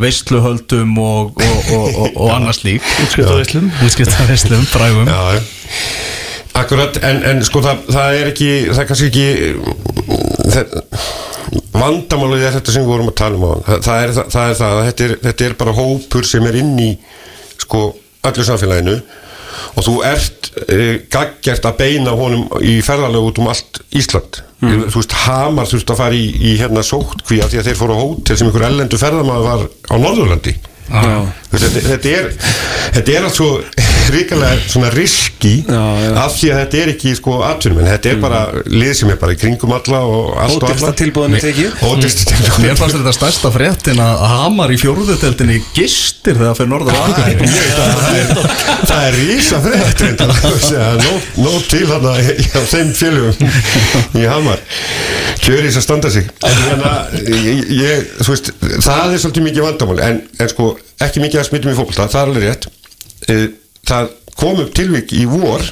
[0.03, 3.71] veistluhöldum og, og, og, og, og annars lík Útskriftarveislum.
[3.87, 5.09] Útskriftarveislum, frægum.
[6.57, 9.27] Akkurat, en, en sko það, það er ekki, það er kannski ekki
[11.77, 14.59] vandamálið er þetta sem við vorum að tala um á það, það, er, það, er
[14.61, 16.91] það að þetta er, þetta er bara hópur sem er inn í
[17.61, 17.83] sko
[18.27, 18.97] öllu samfélaginu
[19.75, 20.79] og þú ert e,
[21.13, 24.43] gaggjert að beina honum í ferðalög út um allt Ísland.
[24.61, 27.99] Þú veist, Hamar þurft að fara í, í hérna sóttkví af því að þeir fóru
[27.99, 30.57] á hótel sem einhver ellendu ferðamaður var á Norðurlandi.
[30.87, 32.31] Veist, þetta, þetta er
[32.97, 33.51] þetta er allt svo
[34.15, 36.11] ríkalega svona riski Já, já.
[36.25, 39.19] af því að þetta er ekki sko atvinnum en þetta er bara lið sem er
[39.21, 40.97] bara í kringum alla og allt og Ódýrsta alla.
[41.01, 41.77] tilboðinu tekið.
[41.87, 42.63] Ódýrsta tilboðinu.
[42.67, 47.41] Mér fannst þetta stærsta fréttin að Hamar í fjórðuteldinni gistir þegar fyrir norður Það er-
[47.47, 48.55] það er-
[48.87, 53.37] það er rísa frétt reyndar, það er nóg- nóg til hann á þeim félugum
[54.23, 54.61] í Hamar.
[55.47, 56.27] Kjöri þess að standa sig.
[56.43, 56.93] Hérna,
[58.83, 60.01] það er svolítið mikið vandamál.
[60.07, 62.67] En, en sko, ekki mikið að smittum í fólkvölda það er alveg rétt.
[63.29, 63.47] Eh,
[63.87, 65.63] það kom upp tilvik í vor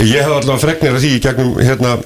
[0.00, 1.96] ég hef allavega fregnir af því gegnum hérna,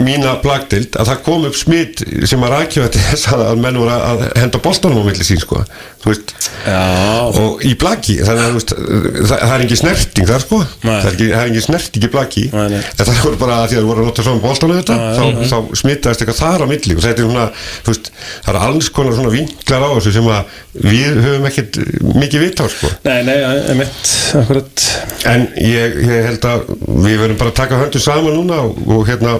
[0.00, 3.96] mína plagdild að það kom upp smitt sem að rækja þess að að menn voru
[3.96, 5.64] að henda boltanum á milli sín sko
[6.00, 10.60] og í blaki þannig að veist, það, það er engin snerting þar sko.
[10.82, 12.80] Það er, ekki, það er snerting í nei.
[12.80, 15.22] en það voru bara að því að þú voru að nota saman bóltan þetta þá,
[15.52, 16.96] þá smittaðist eitthvað þar á milli.
[16.96, 17.46] Og þetta er svona,
[17.84, 18.10] þú veist,
[18.46, 21.80] það er alls konar svona vinklar á þessu sem að við höfum ekkert
[22.20, 22.92] mikið vita á sko.
[23.06, 23.38] Nei, nei,
[23.74, 24.86] emitt Akkurat.
[25.28, 29.08] En ég, ég held að við verðum bara að taka höndum saman núna og, og
[29.08, 29.34] hérna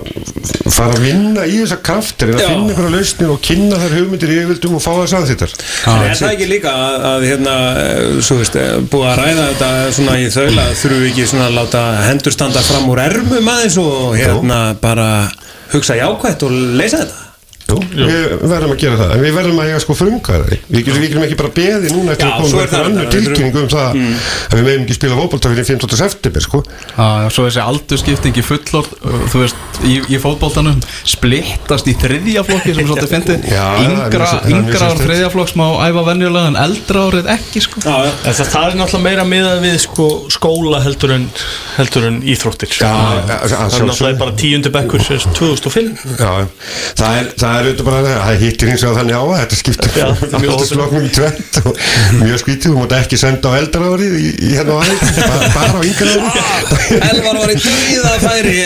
[0.70, 2.48] fara að vinna í þessa kraftir en að Já.
[2.50, 5.54] finna einhverja lausnir og kynna þær hugmyndir yfirvildum og fá það samþýttar.
[5.92, 9.48] En er það ekki líka að, að hérna, eh, svo veist, eh, búið að ræða
[9.52, 13.54] þetta svona í þaula, þurfum við ekki svona að láta hendur standa fram úr ermum
[13.54, 15.08] aðeins og hérna bara
[15.74, 17.29] hugsa jákvætt og leysa þetta?
[17.70, 20.58] Jú, við verðum að gera það, en við verðum að eiga sko frumkvæði.
[20.70, 23.12] Við, getum- við getum ekki bara beði núna eftir Já, að koma það- annu það-
[23.14, 25.96] tilkynning um það að við meðum ekki spila fótbolta fyrir 15.
[26.00, 26.62] september sko.
[26.96, 28.86] Já, svo þessi aldurskipting í fullor
[29.30, 34.10] þú veist, í, í fótboltanum splittast í þriðja flokki sem er svolítið er yngra, mjög-
[34.10, 35.04] það er mjög yngra ár sérstakt.
[35.06, 38.12] þriðja flokks má æfa venjulega en eldra árið ekki sko Já, já.
[38.24, 41.26] Það, það er náttúrulega meira miðað við sko, skóla heldur en,
[41.76, 46.32] heldur en íþróttir Já, að- að Það er náttúrulega bara tíundi bekkur sem 2005 Já,
[47.00, 47.30] það er,
[47.60, 49.90] það er auðvitað bara það, það hittir hins vegar þannig á að þetta skiptir
[50.50, 51.80] aldursflokknum í tvent og
[52.20, 55.50] mjög skvítið, þú mátt ekki senda á eldra árið í, í hérna á aðeins, bara,
[55.54, 56.28] bara á yngra árið
[57.10, 58.56] Elvar var í dríða færi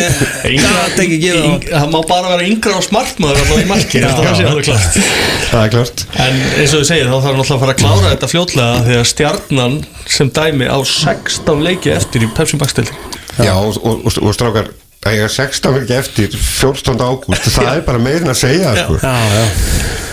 [0.60, 4.08] Gat ekki gefa Yng- Það má bara vera yngra á smartmaður alltaf í marki Já.
[4.14, 4.98] Það sé alveg klart
[5.50, 8.12] Það er klart En eins og þú segir þá þarf náttúrulega að fara að klára
[8.14, 9.76] þetta fljótlega því að stjarnan
[10.14, 13.12] sem dæmi á 16 leiki eftir í Pepsi Max deildinni.
[13.42, 14.68] Já, og, og, og, og strákar
[15.04, 16.96] að ég er 16 ekki eftir 14.
[17.04, 17.50] ágúst.
[17.54, 18.96] Það er bara meirin að segja sko.
[19.02, 19.44] Já, já.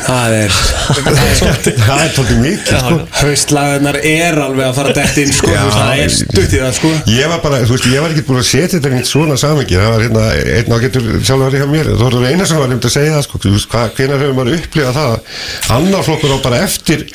[0.01, 0.55] Það er
[0.91, 2.95] það er tóttið mikið sko.
[3.19, 5.51] Haustlagarnar er alveg að fara dætt inn sko.
[5.53, 5.61] Já.
[5.75, 6.93] Það er stutt í það sko.
[7.13, 9.77] Ég var bara, þú veist, ég var ekki búin að setja þetta í svona samengi,
[9.77, 10.25] það var hérna
[10.57, 13.43] einn ágættur sjálfur hjá mér, þú voru eina sem var nefnd að segja það, sko,
[13.45, 15.15] þú veist, hvað, hvenær hefur maður upplifað það?
[15.61, 17.07] Að annar flokkur á bara eftir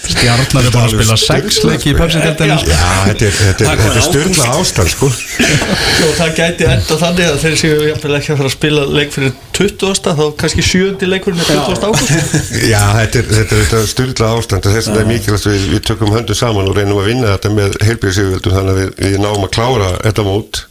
[0.09, 2.79] Stjarnar er bara að spila sex leiki í Pepsi-deltinu Já,
[3.09, 5.11] þetta er, er, er styrla ástand, sko.
[6.07, 9.35] Og það gæti enda þannig að þeir séu ekki að fara að spila leik fyrir
[9.59, 10.13] 20.
[10.19, 11.09] þá kannski 7.
[11.11, 11.87] leikurinn er 20.
[11.89, 12.35] ágúst.
[12.73, 14.69] Já, þetta er, þetta er, þetta er styrla ástand.
[14.69, 17.55] Þess að það er mikilvægt við, við tökum höndum saman og reynum að vinna þetta
[17.59, 20.65] með heilbjörnsíðvöldum þannig að við, við náum að klára þetta mót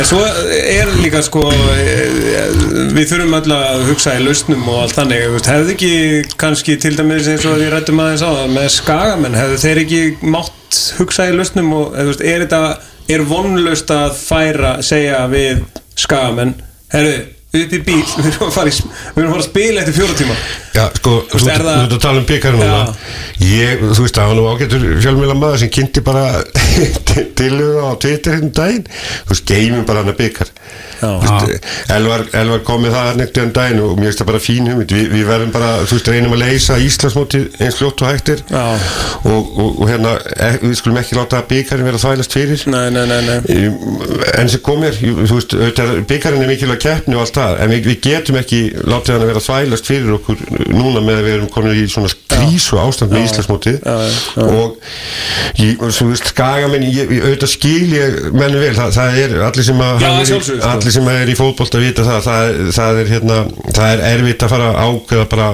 [0.00, 2.54] En svo er líka sko eh,
[2.94, 5.26] Við þurfum öll að hugsa í lausnum og allt þannig.
[5.44, 5.92] Hefðu ekki
[6.40, 10.00] kannski til dæmis eins og við rættum aðeins á það með skagamenn Hefðu þeir ekki
[10.36, 12.62] mátt hugsa í lausnum og veist, er þetta
[13.10, 15.64] er vonlaust að færa segja við
[15.98, 16.56] skagamenn
[16.90, 19.82] Herðu, upp í bíl við erum að fara, í, við erum að, fara að spila
[19.82, 20.36] eftir fjóra tíma
[20.70, 22.94] Já, sko, þú veist, að tala um byggarinn núna.
[23.42, 26.24] Ég, þú veist, það var nú ágættur fjölmjöla maður sem kynnti bara
[27.40, 30.52] tilhuga á Twitter hérna um daginn Þú veist, geymum bara hann að byggar.
[31.96, 34.94] Elvar, Elvar kom með það neitt um daginn og mér finnst það bara fín hugmynd.
[34.96, 38.64] Vi, Við verðum bara, þú veist, reynum að leysa Íslandsmóti eins fljótt og hægtir Já.
[39.24, 42.64] og, og, og hérna, e, við skulum ekki láta byggarinn vera þvælast fyrir.
[42.70, 43.38] Nei, nei, nei, nei.
[44.40, 45.56] En sem kom mér, þú veist,
[46.10, 49.32] byggarinn er mikilvæg keppni og allt það en við, við getum ekki látið hann að
[49.32, 53.26] vera þvælast fyrir okkur núna með að við erum komin í svona krísu ástand með
[54.36, 54.44] já.
[54.44, 54.76] og
[55.60, 58.72] ég, þú veist, skagamenn ég, ég auðvitað skil ég menn vel.
[58.76, 60.10] Það, það er allir sem að Já,
[60.90, 63.38] allir sem er í fótbolt að vita það það, það er hérna,
[63.70, 65.48] það er erfitt að fara að ákveða bara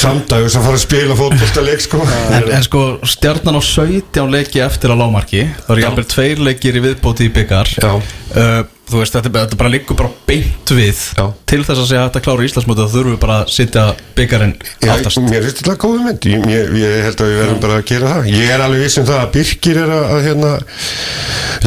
[0.00, 2.00] samdags að fara að spila fótboltaleik sko.
[2.34, 6.80] En, en sko stjarnan á 17 leiki eftir að lámarki Það eru jafnvel tveir leikir
[6.80, 7.92] í viðbóti í byggar Já.
[8.00, 8.60] uh,
[8.90, 11.00] Þú veist, þetta, þetta bara liggur bara beint við.
[11.14, 11.24] Já.
[11.50, 13.84] Til þess að segja að þetta klára Íslandsmóti þá þurfum við bara að sitja
[14.16, 15.20] byggarinn Já, aftast.
[15.26, 16.28] mér finnst þetta góð mynd.
[16.30, 18.30] Ég, ég, ég held að við verðum bara að gera það.
[18.34, 20.52] Ég er alveg viss um það að Birkir er að, að hérna,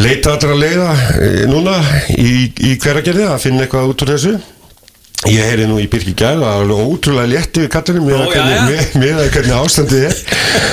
[0.04, 1.78] leita allra leiða e, núna
[2.18, 4.36] í, í hveragerði að finna eitthvað út úr þessu
[5.30, 9.30] Ég heyri nú í Birki Gær það er alveg ótrúlega létti við kallinum með að
[9.32, 10.18] hvernig ástandið er.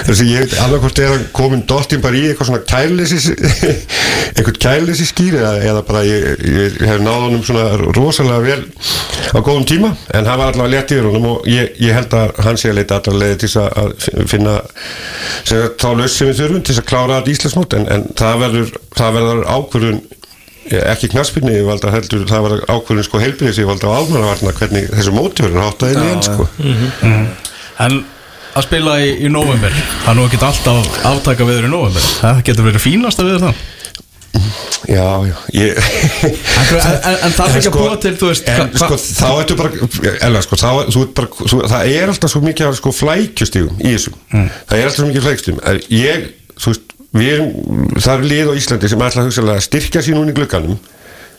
[0.09, 3.29] Þess að ég veit alveg hvort er hann komin dottinn bara í eitthvað svona kærleysis
[4.35, 8.61] eitthvað kærleysis skýr eða, eða bara ég, ég hef náð honum svona rosalega vel
[9.31, 12.41] á góðum tíma en hann var allavega létt yfir honum og ég, ég held að
[12.47, 14.57] hann sé að leita allar leiði til að- að fi- finna
[15.45, 18.43] sem sagt, þá laus sem við þurfum til að klára þetta Íslandsmót en, en það
[18.45, 20.03] verður, verður ákvörðun
[20.69, 24.91] ekki knaspinni ég valda heldur það var ákvörðun sko heilbriðis ég valda á almannavarna hvernig
[24.93, 26.47] þessu móti verður háttað inn í enn sko.
[27.81, 28.01] En
[28.59, 32.41] að spila í, í november Það er nú ekki alltaf aftaka viður í november Það
[32.51, 33.69] getur verið fínasta viður það
[34.91, 35.79] já, já ég,
[36.25, 39.27] En, en, en, það er ekki að búa til, þú veist en hva- sko þá
[39.43, 40.69] ertu bara elva sko, þá,
[41.19, 45.09] bara, þú, það er alltaf svo mikið sko flækjustígum í þessum það er alltaf svo
[45.11, 46.29] mikið flækjustígum ég,
[46.63, 50.31] þú veist, erum það eru lið á Íslandi sem ætla að að styrkja sín hún
[50.31, 50.79] í glugganum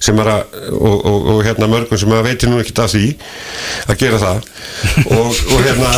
[0.02, 3.04] sem er að, og, og, og hérna mörgum sem að veitir nú ekkert af því
[3.86, 4.48] að gera það.
[5.14, 5.92] Og, og hérna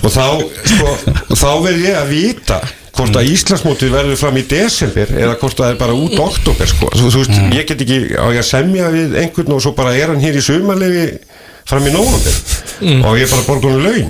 [0.00, 0.24] og þá
[0.72, 0.94] sko,
[1.36, 2.60] þá verð ég að vita
[2.96, 6.88] hvort að Íslandsmótið verður fram í desember eða hvort það er bara út oktober sko.
[6.94, 9.92] þú, þú veist, ég get ekki á ég að semja við einhvern og svo bara
[9.92, 11.04] er hann hér í sumarlefi
[11.68, 12.40] fram í nóvember?
[13.04, 14.08] Og ég er bara borgunum laun.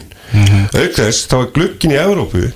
[0.76, 2.46] Auk þess, þá er glugginn í Evrópu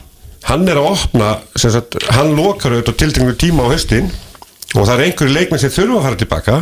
[0.49, 4.11] hann er að opna sagt, hann lokar auðvitað á tiltengu tíma á höstin
[4.77, 6.59] og það er einhverju leikmenn sem þurfa að fara tilbaka.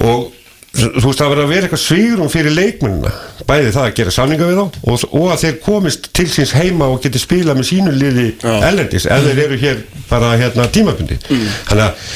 [0.00, 0.28] Og
[0.70, 3.10] þú veist það verður að vera eitthvað svírum fyrir leikmennina
[3.48, 6.86] bæði það að gera samninga við þá og, og að þeir komist til síns heima
[6.92, 8.26] og geti spila með sínu liði
[8.68, 12.06] ellendis ef þeir eru hér bara hérna tímabundi þannig að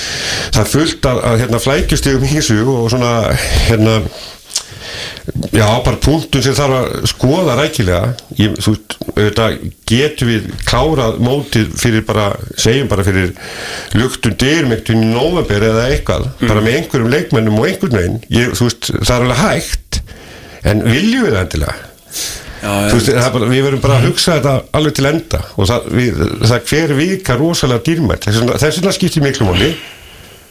[0.54, 3.12] það fullt að, hérna flækjustegum í þessu og svona
[3.66, 3.96] hérna
[5.54, 8.10] Já, bara punktun sem þarf að skoða rækilega.
[8.36, 8.74] Ég, þú
[9.14, 9.54] auðvitað
[9.88, 12.26] getum við klárað mótið fyrir bara,
[12.60, 13.32] segjum bara fyrir
[13.96, 14.34] luktun
[14.76, 18.90] ekkert í november eða eitthvað, bara með einhverjum leikmennum og einhvern veginn, ég, þú veist,
[19.00, 20.00] það er alveg hægt
[20.68, 21.76] en viljum við það endilega?
[22.64, 25.88] Já, Þú veist, bara, við verðum bara að hugsa þetta alveg til enda og það,
[25.98, 28.28] við, það hver vika rosalega dýrmætt.
[28.28, 28.60] Þess vegna-
[28.96, 29.70] skiptir miklu máli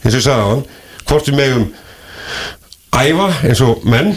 [0.03, 0.65] eins og ég sagði á hann
[1.09, 1.69] hvort við megum
[2.93, 4.13] æfa eins og menn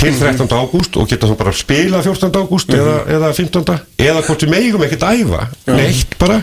[0.00, 0.48] til 13.
[0.48, 2.32] ágúst og geta svo bara spila 14.
[2.40, 3.78] ágúst eða, eða 15.
[4.00, 6.40] eða hvort við megum ekkert æfa neitt bara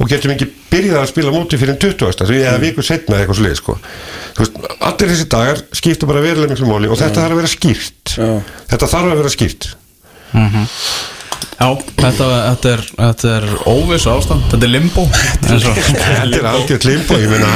[0.00, 2.24] og getum ekki byrjað að spila móti fyrir 20.
[2.24, 3.74] því eða vikur setna eða eitthvað svo leið sko.
[4.88, 8.90] Allir þessi dagar skipta bara verulega miklu máli og þetta þarf að vera skýrt þetta
[8.94, 9.70] þarf að vera skýrt
[11.60, 11.68] Já,
[12.00, 14.46] þetta, þetta er, þetta er óvissu ástand.
[14.52, 15.06] Þetta er limbo.
[15.44, 17.50] Þetta er algjört limbo, ég meina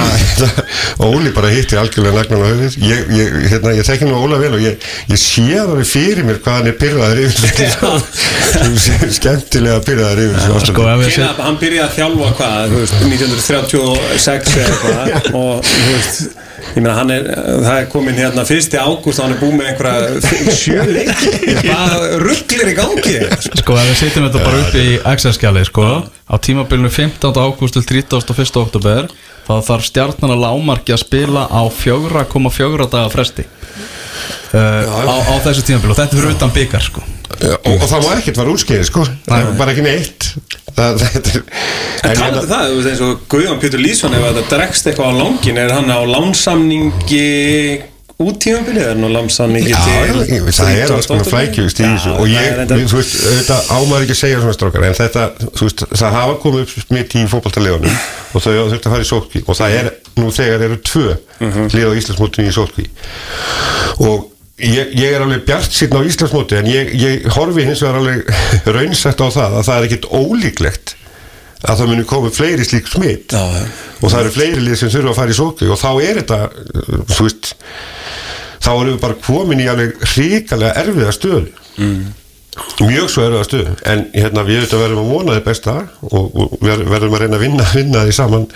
[1.08, 4.52] Óli bara hitti algjörlega nagnan á höfuð ég, ég, hérna, ég þekki nú Óla vel
[4.56, 10.24] og ég, ég sé það fyrir mér hvað hann er pyrraður yfir þessu skemmtilega pyrraður
[10.28, 15.84] yfir Sko, set, hann byrjaði að þjálfa hvað, þú veist, 1936 eða eitthvað og þú
[15.90, 16.43] veist,
[16.74, 17.26] ég meina hann er,
[17.64, 22.06] það er komin hérna fyrsti ágúst og hann er búið með einhverja sjö leiki, hvað
[22.24, 23.16] rugglir í gangi?
[23.60, 27.30] sko, ef við setjum þetta bara upp í Excel-skjali sko, á tímabilinu 15.
[27.30, 28.62] ágúst til 31.
[28.64, 29.10] oktober
[29.44, 35.66] þá þarf stjarnan að lámarki að spila á 4,4 daga fresti uh, á, á þessu
[35.68, 37.04] tímabilinu og þetta fyrir utan byggar sko.
[37.04, 40.30] og, og það má ekkert vara útskeiði sko það er bara ekki neitt
[40.76, 41.42] það, þetta er
[42.04, 45.10] En talandi hérna- það, þú veist eins og Guðjón Pétur Lýsson ef þetta dregst eitthvað
[45.10, 47.24] á langin er hann á lánsamningi
[48.24, 52.12] út tímabilið, er hann á lánsamningi Já, til það er alls konar flækjust í þessu
[52.14, 55.82] og ég, þú veist, þetta ámar ekki að segja svona strókar en þetta, þú veist,
[55.98, 57.96] það hafa komið upp smitt í fótballtalegunum
[58.34, 61.08] og þau hafa þurft að fara í sótkví og það er, nú þegar eru tvö
[61.74, 62.86] lið á Íslandsmótinu í sótkví
[64.06, 64.30] og
[64.62, 68.28] ég, ég er alveg bjart síðan á Íslandsmóti en ég, ég horfi hins vegar alveg
[68.76, 70.94] raunsætt á það að það er ekkit ólíklegt
[71.64, 73.64] að það muni komið fleiri slík smitt Já, já.
[74.00, 76.40] og það eru fleiri lið sem þurfa að fara í sótkví og þá er þetta,
[77.14, 77.54] þú veist
[78.64, 81.46] þá erum við bara komin í alveg hrikalega erfiða stöðu
[81.80, 82.04] mm.
[82.80, 85.74] Mjög svo erfiða stöðu en hérna við verðum að vona þið besta
[86.06, 88.46] og, og ver- verðum að reyna að vinna, vinna því saman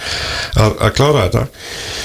[0.55, 1.45] að, að klára þetta.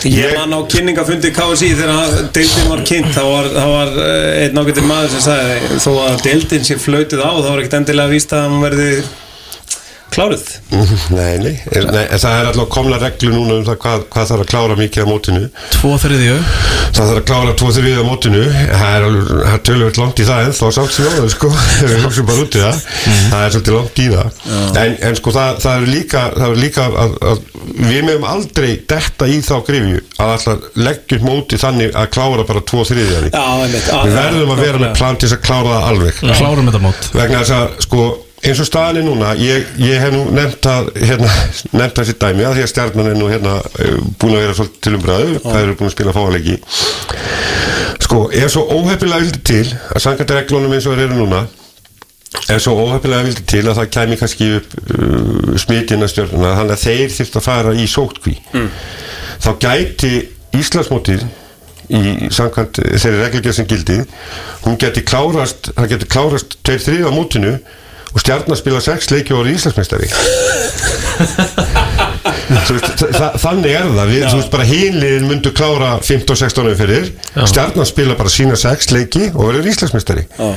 [0.10, 4.88] Ég man á kynningafundi KSI þegar deildin var kynnt þá var, var eh, einn ágættir
[4.89, 8.47] maður sem sagði þó að deildin sé flöytið á þá var ekkert endilega víst að
[8.47, 8.89] hann verði
[10.13, 10.43] kláruð?
[11.17, 14.30] Nei, nei, er, nei, en það er alltaf komna reglu núna um það hvað, hvað
[14.32, 15.43] þarf að klára mikið á mótinu.
[15.76, 16.36] Tvo þriðju.
[16.93, 18.43] Það þarf að klára tvo þriðið á mótinu.
[18.71, 19.08] Það er,
[19.54, 21.52] er tölvöld langt í það ennþá samt sem áður sko.
[21.84, 22.84] Við hugsaum bara út í það.
[23.04, 24.41] Það er svolítið langt í það.
[24.84, 28.69] En, en sko það, það er líka, það er líka að, að við meðum aldrei
[28.89, 33.88] detta í þá grifju að alltaf leggjum móti þannig að klára bara tvo einmitt.
[33.88, 36.21] Við verðum að vera með plan til að klára það alveg.
[36.34, 37.10] Klárum þetta mót
[38.43, 41.32] að eins og staðan er núna ég, ég hef nú nefnt að hérna,
[41.79, 44.79] nefnt þessi dæmi að því að stjarnan er nú hérna eh, búin að vera svolítið
[44.84, 46.58] til umræðu hvað eru búin að spila fáleiki
[48.03, 51.45] sko, ef svo óhefnilega vildi til að sangandi reglunum eins og þeir eru núna
[52.51, 56.84] ef svo óhefnilega vildi til að það kæmi kannski upp uh, smitina stjörnuna þannig að
[56.84, 58.36] þeir þurft að fara í sótkví
[59.43, 60.13] þá gæti
[60.53, 61.23] Íslandsmótið
[61.93, 63.95] í samkvæmt þeirri reglugjörð sem gildi
[64.65, 65.71] hún geti klárast
[68.13, 69.49] það geti klárast 2-3 á mótinu og stjarnar spila 6 leiki og er
[73.17, 74.10] þa- þannig er það.
[74.12, 77.08] Við, veist bara hinliðin myndu klára 15-16 fyrir.
[77.49, 80.26] Stjarnar spila bara sína 6 leiki og verður Íslandsmeistari.
[80.38, 80.52] Þú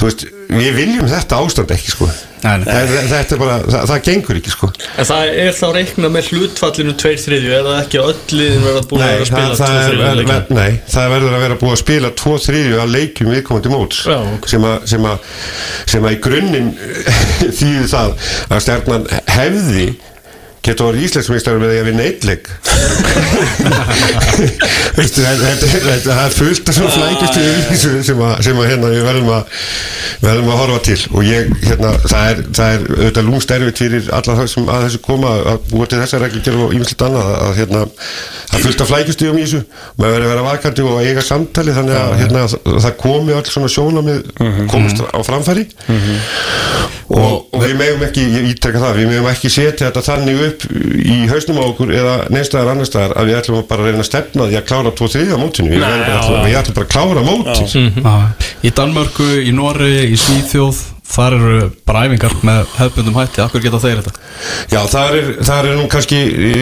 [0.00, 2.64] veist, við viljum þetta ástand ekki sko Nei, nei.
[2.72, 6.28] Það- þetta er bara, það, það gengur ekki sko En það er þá reikna með
[6.30, 9.26] hlutfallinu tveir þriðju Er það ekki að öll liðin verða búin að Nei að það,
[9.28, 10.38] spila það, tvo er, þriðju er, leikina?
[10.38, 14.00] ver, nei, það verður að vera búið að spila tvo þriðju að leikjum viðkomandi móts
[14.08, 14.48] Já, ok.
[14.54, 15.28] sem, að, sem, að,
[15.92, 16.72] sem að í grunninn
[17.60, 18.14] þýði það
[18.56, 19.86] að stjarnan hefði
[20.64, 22.50] geta orðið íslensmistari með því að vinna eitt leik?
[24.96, 27.42] Veistu, þetta, þetta, þetta, það er fullt af svona flækjustu
[28.04, 29.42] sem, að, sem að hérna við verðum að
[30.20, 30.98] verðum að horfa til.
[31.14, 34.84] Og ég, hérna, það er, það er auðvitað lúmst erfitt fyrir alla það sem að
[34.86, 37.82] þessu koma að búa til þessa reglur og ímyndilegt annað að, að hérna,
[38.50, 39.62] það er fullt af flækjustu um í þessu.
[39.96, 43.46] Maður verður að vera vakandi og eiga samtali þannig að hérna, það, það komi öll
[43.54, 44.18] svona sjónamið
[44.72, 45.66] komist á framfæri.
[47.10, 50.49] Og, og við megum ekki, ég ítrekka það við megum ekki setja þetta þannig upp
[50.70, 54.08] í hausnum á okkur eða neistæðar annar staðar að við ætlum bara að reyna að
[54.10, 55.72] stefna því að klára 2-3 á mótinu.
[55.74, 57.76] Við, ætlum, við ætlum bara að klára mótið.
[58.00, 58.16] Já.
[58.60, 63.80] Í Danmörku, í Nóri, í Svíþjóð þar eru bara æfingar með hefbundum hætti, akkur geta
[63.82, 64.28] þeir þetta?
[64.70, 66.52] Já, það er, það er nú kannski í,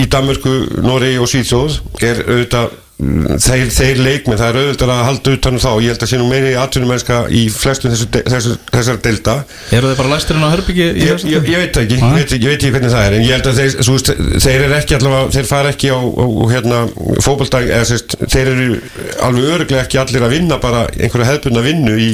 [0.00, 1.76] í Danmörku, Noregi og Svíþjóð.
[2.00, 6.04] Er auðvitað þeir, þeir leikmenn, það er auðvitað að halda utan um þá, ég held
[6.04, 9.34] að sé nú meiri atvinnumennska í flestum þessu, þessu, þessar delta
[9.74, 12.46] Eru þeir bara læsturinn á herbyggi í ég, ég, ég veit ekki, ég veit, ég
[12.46, 13.96] veit ekki hvernig það er en ég held að þeir, svo,
[14.44, 16.78] þeir eru ekki allavega þeir fara ekki á, á hérna,
[17.26, 18.68] fótboldag eða sérst, þeir eru
[19.26, 22.10] alveg öruglega ekki allir að vinna bara einhverja hefðbundna vinnu í,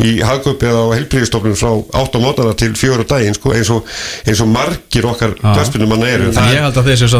[0.00, 3.84] í hagköp eða á helbriðistofnum frá 8 mótana til 4 daginn sko, eins, og,
[4.24, 6.30] eins og margir okkar knarspinum manna eru.
[6.30, 7.10] Ég held að þeir séu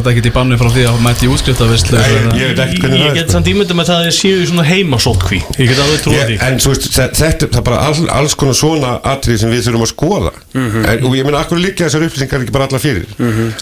[3.01, 3.47] ég það get samt
[3.91, 6.37] það að þeir séu í svona heimasótkví Ég get alveg trúið því.
[6.49, 9.65] en svo veist, þe- þetta það er bara all, alls konar svona atrið sem við
[9.69, 10.33] þurfum að skoða.
[10.55, 10.85] Mhm.
[10.85, 13.07] en, og ég meina, akkur líka þessar upplýsingar ekki bara alla fyrir?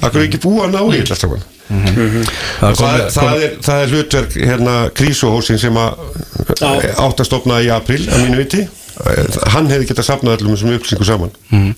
[0.02, 3.50] Akkur er ekki búið að ná í þetta allt saman Það Og það, það, er,
[3.66, 8.62] það er hlutverk hérna krísuhósin sem átt að stopna í april að mínu viti
[9.54, 11.32] hann hefði getað safnað öllum þessum upplýsingu saman.
[11.50, 11.72] Mhm.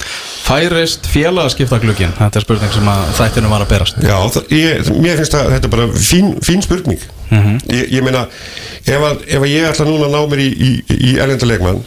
[0.46, 4.02] Færist félagaskiptaglögin Þetta er spurning sem að þættinu var að berast.
[4.02, 7.06] Já, það, ég, mér finnst að þetta er bara fín, fín spurning.
[7.30, 8.26] Ég, ég meina
[8.85, 11.83] ef, að, ef að ég ætla núna að ná mér í, í, í erlenda leikmann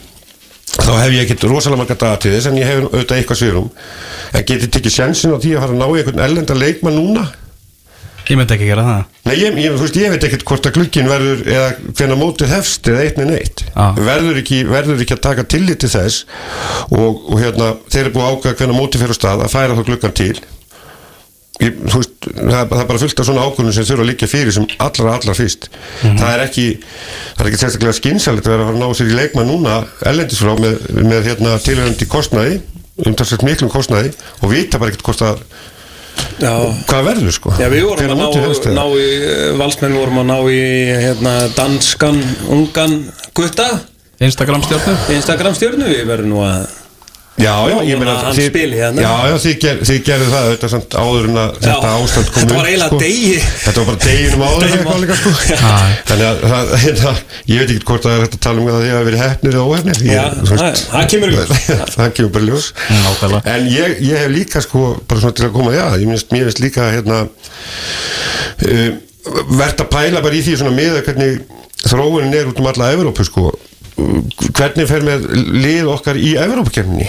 [0.74, 3.68] þá hef ég ekkert rosalega marga daga til þess en ég hef auðvitað eitthvað sviðrum
[4.34, 7.26] en getið tekið sjansin á því að fara að ná einhvern erlenda leikmann núna
[8.30, 9.02] Ég myndi ekki gera það.
[9.28, 12.88] Nei, ég, ég, veist, ég veit ekkert hvort að glukkin verður eða hvenær mótið hefst
[12.88, 13.64] eða eitt með neitt.
[13.68, 13.86] Já.
[14.00, 16.24] verður, ekki, verður ekki að taka tillit til þess
[16.88, 19.78] og, og hérna, þeir eru búið að ákveða hvenær mótið fyrir á stað að færa
[19.80, 20.36] þá glukkan til.
[21.62, 24.56] Ég, veist, það, það er bara fullt af svona ákvörðunum sem þurfa að liggja fyrir
[24.56, 25.68] sem allra, allra fyrst.
[26.02, 29.12] Það er ekki það er ekki sérstaklega skynsalegt að vera að fara að ná sér
[29.12, 29.76] í leikmann núna
[30.10, 32.58] ellendis frá með, með hérna, tilhörandi kostnaði
[33.02, 35.46] umtalsvægt miklum kostnaði og vita bara ekkert hvort að
[36.44, 36.54] Já,
[36.90, 37.54] hvað verður sko?
[37.62, 38.28] Já, við vorum að ná,
[38.76, 40.62] ná í, eh, valsmenn vorum að ná í
[41.06, 42.20] hérna, danskan,
[42.52, 42.98] ungan
[43.38, 43.68] gutta,
[44.24, 46.83] Instagram stjórnu Instagram stjórnu, við verðum nú að
[47.34, 49.02] Já, já, ég meina að hann þið- spili hérna.
[49.02, 52.44] Já, já, þið, ger, þið gerðu það auðvitað samt áður en að þetta ástand kom
[52.44, 53.00] þetta var eiginlega sko.
[53.02, 53.32] degi.
[53.64, 55.32] Þetta var bara deginum áður Deginum eitthvað líka, sko.
[56.12, 57.14] Þannig að það, hérna,
[57.50, 59.58] ég veit ekki hvort það er hægt að tala um að þið hafa verið hefnir
[59.58, 61.50] eða óhefnir Já, þú veist- það- það kemur ljós.
[61.98, 63.42] Það kemur bara ljós Nákvæmlega.
[63.56, 66.48] En ég, ég hef líka sko bara svona til að koma, já, ég finnst, mér
[66.52, 67.20] finnst líka hérna
[68.70, 68.90] uh,
[69.58, 71.42] verðt að pæla bara í því svona með hvernig
[71.84, 73.50] þróunin er út um alla Evrópu sko
[73.98, 75.30] hvernig fer með
[75.64, 77.08] lið okkar í Evrópukemni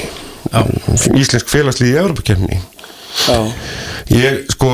[1.18, 2.60] Íslensk félagslið í Evrópukemni
[3.24, 3.38] Já,
[4.10, 4.70] ég sko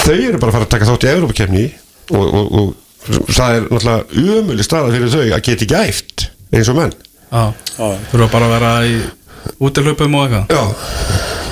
[0.00, 1.66] þau eru bara að fara að taka þátt í Evrópukemni
[2.16, 6.70] og, og, og það er náttúrulega umölu staða fyrir þau að geta ekki æft eins
[6.72, 6.94] og menn.
[7.30, 7.44] Já,
[7.76, 8.96] já, þurfa bara að vera í
[9.62, 10.80] útilöpum og eitthvað.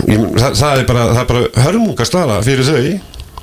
[0.09, 2.83] Það, það er bara, það bara hörmungastaða fyrir þau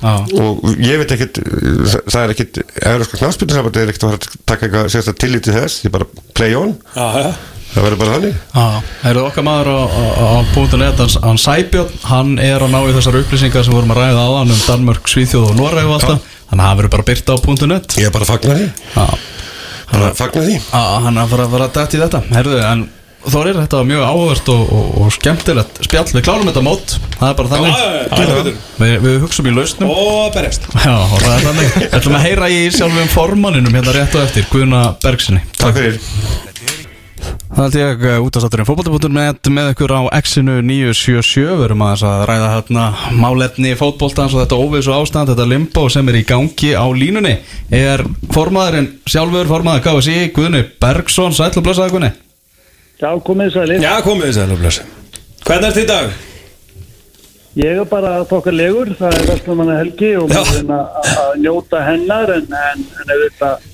[0.06, 2.58] Já, og ég veit ekkert það það er ekkert,
[2.92, 6.74] Európska knafspilnarsamband er ekkert að taka eitthvað sérstaklega tillit til þess, því bara play on.
[6.94, 7.30] Já, já.
[7.72, 8.36] það verður bara þannig.
[8.54, 12.80] Það eru okkar maður á, á, á net, hann, hann Sæbjörn, hann er að ná
[12.84, 16.30] í þessar upplýsingar sem vorum að ræða áðan um Danmörk, Svíþjóð og Noreg og alltaf,
[16.52, 17.98] þannig að það verður bara byrta á net.
[17.98, 18.70] ég er bara að fagna því.
[19.90, 20.60] Bara að fagna því.
[20.76, 22.86] Hann er fara að fara að dætt í þetta, herðu, en
[23.26, 26.06] Þórir, þetta var mjög áhugavert og, og, og skemmtilegt spjall.
[26.14, 27.76] Við klárum þetta mót, það er bara þannig.
[27.76, 28.56] Já, já, já.
[28.82, 29.94] Við, við hugsum í lausnum.
[29.94, 30.68] Og berjast.
[30.76, 31.72] Það er þannig.
[31.80, 36.02] Við ætlum að heyra í sjálfum formanninum hérna rétt og eftir Guðna Bergsinni Takk fyrir.
[37.56, 41.84] Það held ég uh, út af státturinn fótbolta.net með ykkur á X-inu 977 Við erum
[41.86, 46.26] aðeins að ræða hérna málefni fótboltans og þetta óvissu ástand þetta limbo sem er í
[46.28, 47.38] gangi á línunni.
[47.72, 48.04] Er
[48.36, 51.34] formaðurinn sjálfur formaður KSI Guðni Bergson.
[51.34, 52.14] Blessaði Guðni
[53.06, 53.82] Já, komið sæli.
[53.84, 54.86] Já, komið þess að blessa
[55.46, 56.16] Hvernig ert þið í dag?
[57.56, 62.34] Ég er bara þokkarlegur, það er Vestlumanna helgi og maður reyna að að njóta hennar
[62.34, 63.68] en, en, en auðvitað,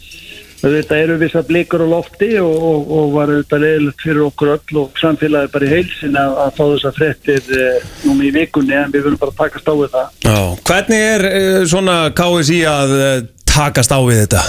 [0.61, 4.81] auðvitað eru vissa blikur á lofti og, og, og var auðvitað leiðilegt fyrir okkur öll
[4.83, 8.93] og samfélagi bara í heilsin að, að fá þessar frettir eh, núna í vikunni en
[8.93, 10.13] við verðum bara að takast á við það.
[10.27, 10.37] Já
[10.69, 13.09] Hvernig er uh, svona KSI að uh,
[13.55, 14.45] takast á við þetta?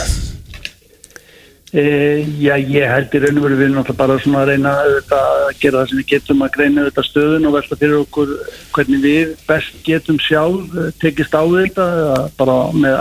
[1.73, 5.29] E, já, ég held í raun og veru við náttúrulega bara svona að reyna auðvitað,
[5.33, 8.35] að gera það sem við getum að greina auðvitað stöðun og velta fyrir okkur
[8.75, 12.99] hvernig við best getum sjálf eh, tekist á þetta eh, bara með,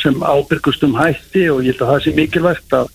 [0.00, 2.88] sem ábyrgustum hætti og ég held að það sé mikilvægt að,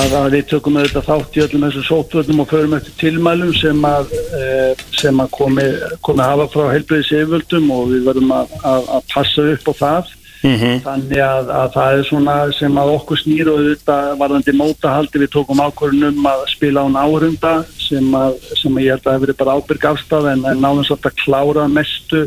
[0.00, 3.84] að, að við tökum auðvitað þátt í öllum þessu sótvöldum og förum eftir tilmælum sem
[3.90, 4.48] að, e,
[4.96, 5.68] sem að komi,
[6.08, 11.50] komi hafa frá heilbreyðis yfirvöldum og við verðum að passa upp á það þannig að,
[11.54, 16.26] að það er svona sem að okkur snýr og auðvitað varðandi mótahaldi við tókum ákvörðunum
[16.32, 18.08] að spila án áhörunda sem
[18.58, 21.68] sem að ég held að hefur bara ábyrg afstæð en, en náðum svolítið að klára
[21.70, 22.24] mestu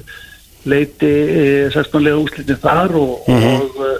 [0.65, 1.43] leiti e,
[1.75, 3.99] 16 lega úslitin þar og, og, og,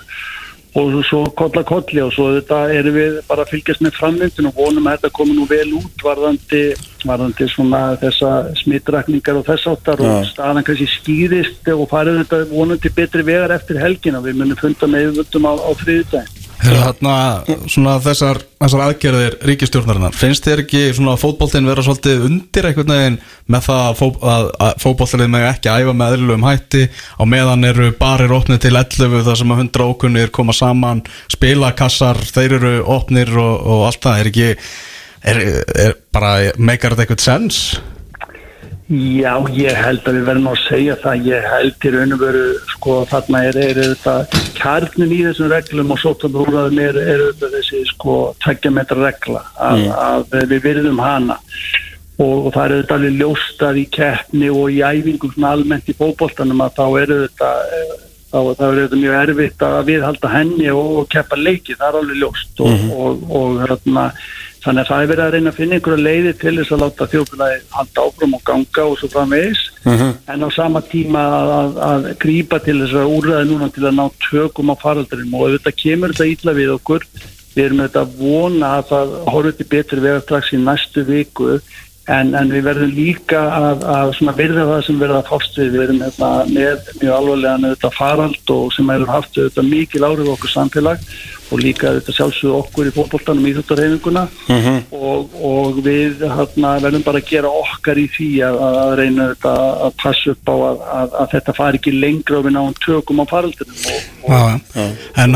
[0.75, 4.57] og svo kolla kolli og svo þetta erum við bara að fylgjast með framvindin og
[4.59, 6.63] vonum að þetta komi nú vel út varðandi,
[7.07, 12.91] varðandi svona þessa smittrakningar og þess áttar og staðan kannski skýrist og farið þetta vonandi
[12.97, 16.44] betri vegar eftir helgin og við munum funda með yfirvöldum á, á þriðudaginn.
[16.65, 23.17] Svona þessar, þessar aðgerðir ríkistjórnarinnar finnst þér ekki svona fótboltinn vera svolítið undir einhvern veginn
[23.51, 26.83] með það að, fó, að, að fótboltalið með ekki æfa með eðlum hætti?
[26.91, 32.21] Á meðan eru barir opnið til 11 þar sem að 100 ókunnir koma saman spilakassar,
[32.35, 34.49] þeir eru opnir og, og allt það, er ekki
[35.25, 35.43] er,
[35.87, 37.61] er bara, meikar þetta eitthvað sens?
[38.85, 42.43] Já, ég held að við verðum að segja það, ég held í raun og veru,
[42.69, 48.19] sko, þarna er, er þetta kjarnin í þessum reglum og sóttanbrúraðum er, er þessi, sko,
[48.45, 51.39] tveggja metra regla, að, að við virðum hana.
[52.19, 55.97] Og, og það er þetta alveg ljóstað í keppni og í æfingum svona almennt í
[55.97, 57.49] bóboltanum að þá er þetta,
[58.29, 61.99] þá, þá er þetta mjög erfitt að viðhalda henni og, og keppa leiki, það er
[62.03, 64.05] alveg ljóst og, og, og hérna,
[64.65, 67.05] Þannig að það er verið að reyna að finna einhverja leiði til þess að láta
[67.11, 69.61] þjófélagi halda áfram og ganga og svo framvegis.
[70.33, 73.97] En á sama tíma að, að, að grípa til þess að úrræði núna til að
[73.99, 75.37] ná tökum á faraldrinum.
[75.37, 77.05] Og auðvitað kemur þetta ítla við okkur.
[77.53, 81.51] Við erum auðvitað að vona að það horfður til betri vegar strax í næstu viku.
[82.05, 85.71] En, en við verðum líka að, að verða það sem verða að fást við.
[85.77, 90.33] Við erum hérna, með mjög alvarlega auðvitað farald og sem hefur haft auðvitað mikil árið
[90.33, 91.09] okkur samfélag
[91.53, 94.23] og líka þetta sjálfsögðu okkur í fótboltanum í þúttarhefingunna
[94.95, 99.53] og, og við hérna, verðum bara að gera okkar í því að, að reyna þetta
[99.85, 103.21] að passa upp á að, að, að þetta fari ekki lengra og við náum tökum
[103.21, 104.33] á faraldunum og,
[104.75, 105.31] það er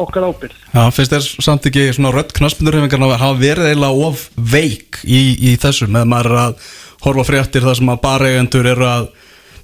[0.00, 0.60] okkar, ábyrgð.
[0.74, 5.56] Já, finnst þér samt ekki svona rödd knaspindurhefingarna hafa verið eiginlega of veik í, í
[5.60, 6.70] þessu með maður er að
[7.04, 9.10] horfa fréttir þar sem að bareigendur eru að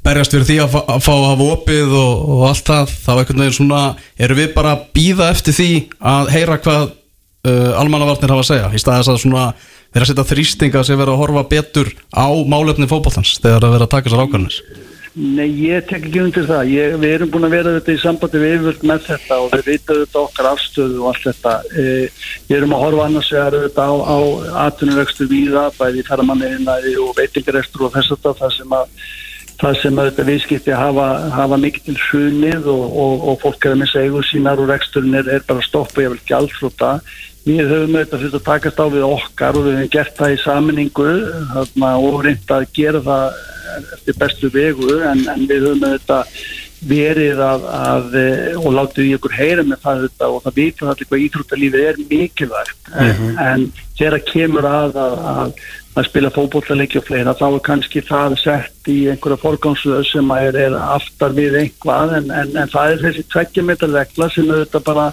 [0.07, 3.11] berjast fyrir því að, fá- að fá að hafa opið og, og allt það þá
[3.17, 3.83] einhvern veginn svona,
[4.27, 5.71] eru við bara að býða eftir því
[6.15, 9.47] að heyra hvað uh, almannavarnir hafa að segja í staðis að svona
[9.95, 13.89] vera að setja þrýstinga sem vera að horfa betur á málefni fótbollans þegar að vera
[13.89, 14.61] að taka sér ákvarðanis
[15.17, 16.71] Nei, ég tek ekki undir það.
[16.75, 19.63] Ég, við erum búin að vera þetta í sambandi við yfirvöld með þetta og við
[19.71, 21.53] veitum þetta okkar afstöðu og allt þetta.
[21.73, 21.85] E,
[22.51, 24.19] við erum að horfa annars vegar þetta á, á
[24.67, 29.09] atvinnurekstur víða, bæði í ferramanniðinæði og veitingarekstur og þess að það sem að
[29.61, 33.77] það sem að þetta viðskipti hafa, hafa mikið til hrunið og, og, og fólk er
[33.77, 36.93] að missa eigur sínar og reksturinn er, er bara að stoppa ég vil gjaldflóta.
[37.47, 40.39] Við höfum auðvitað fyrir að takast á við okkar og við höfum gert það í
[40.43, 41.11] saminningu
[41.87, 43.43] og reynda að gera það
[43.97, 46.39] eftir bestu vegu en, en við höfum auðvitað
[46.87, 48.17] verið að, að
[48.61, 52.01] og látið í ykkur heyra með það auðvitað, og það vita það hvað íþróttalífið er
[52.11, 53.65] mikilvægt en, en
[53.97, 55.55] þegar kemur að að, að
[55.97, 60.59] að spila fótbollaleiki og fleira þá er kannski það sett í einhverja forgámsöðu sem er,
[60.67, 65.11] er aftar við einhvað en, en, en það er þessi tveggjametarregla sem auðvitað bara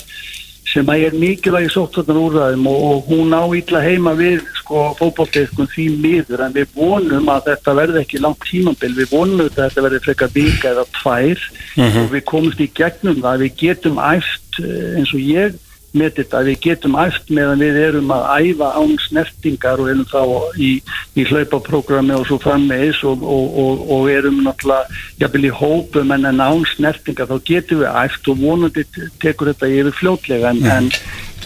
[0.73, 5.67] sem að er mikilvægi sóttvarnar úrræðum og, og hún á ítla heima við sko fótbollleikum
[5.71, 9.85] því miður en við vonum að þetta verði ekki langt tímambil, við vonum að þetta
[9.87, 11.45] verði frekar vika eða tvær
[11.83, 15.59] og við komumst í gegnum það, við getum æft eh, eins og ég
[15.93, 20.21] með þetta, við getum æft meðan við erum að æfa án snertingar og erum þá
[20.57, 20.71] í,
[21.19, 26.29] í hlaupaprógrami og svo frammeðis og, og, og, og erum náttúrulega jafnvel í hópum en
[26.33, 28.87] án snertingar þá getum við æft og vonandi
[29.21, 30.91] tekur þetta yfir fljótlega en, en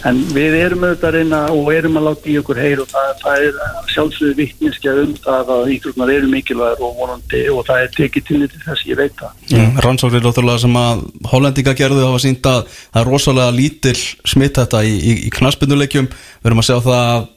[0.06, 3.08] En við erum auðvitað að reyna og erum að láta í okkur heyr og það,
[3.22, 3.56] það er
[3.94, 8.40] sjálfsögðu vittniskja um það að ítrúknar eru mikilvægur og vonandi og það er tekið til
[8.44, 9.32] þetta þess að ég veit það.
[9.54, 9.80] Mm.
[9.86, 14.84] Rannsóknir náttúrulega sem að Hollendinga gerðu hafa sínt að það er rosalega lítill smitt þetta
[14.86, 16.08] í, í, í knaspinnuleikjum.
[16.12, 17.28] Við erum að sjá það að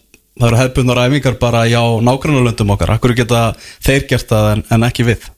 [0.41, 2.95] það eru hefðbundar æfingar bara á nágrannulöndum okkar.
[2.95, 3.51] Akkur geta
[3.83, 5.29] þeir gert það en, en ekki við?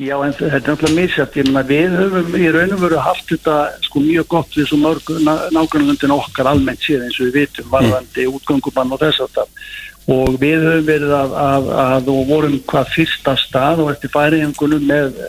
[0.00, 1.34] Já, en þetta er náttúrulega misjæft.
[1.36, 4.78] Ég meina, við höfum í raun og veru haft þetta sko mjög gott við svo
[4.80, 5.10] mörg
[5.52, 8.38] nágrannlöndin okkar almennt síðan eins og við vitum varðandi mm.
[8.38, 9.66] útgöngumann og þess að það.
[10.14, 14.86] Og við höfum verið að, að, að og vorum hvað fyrsta stað og eftir færiðingunum
[14.88, 15.20] með,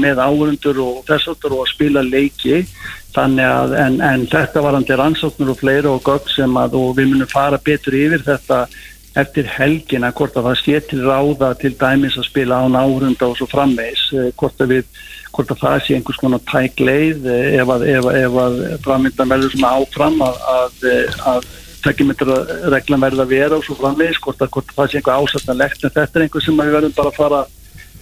[0.00, 2.62] með áhundur og þess að það og að spila leiki.
[3.10, 7.12] Þannig að, en, en þetta varandi rannsóknur og fleira og gott sem að, og við
[7.12, 8.64] munum fara betur yfir þetta
[9.18, 13.38] eftir helgina hvort að það sé til ráða til dæmis að spila án áhrunda og
[13.38, 15.00] svo framvegs eh, hvort að, við,
[15.34, 19.56] hvort að það sé einhvers konar tæk leið eh, ef að, ef að framvindan verður
[19.56, 20.90] svona áfram að, að,
[21.32, 21.50] að
[21.84, 22.36] tekjumittra
[22.74, 25.84] reglan verður að vera og svo framvegs hvort að, hvort að það sé einhver ásatnalegt
[25.84, 27.42] en þetta er einhver sem við verðum bara að fara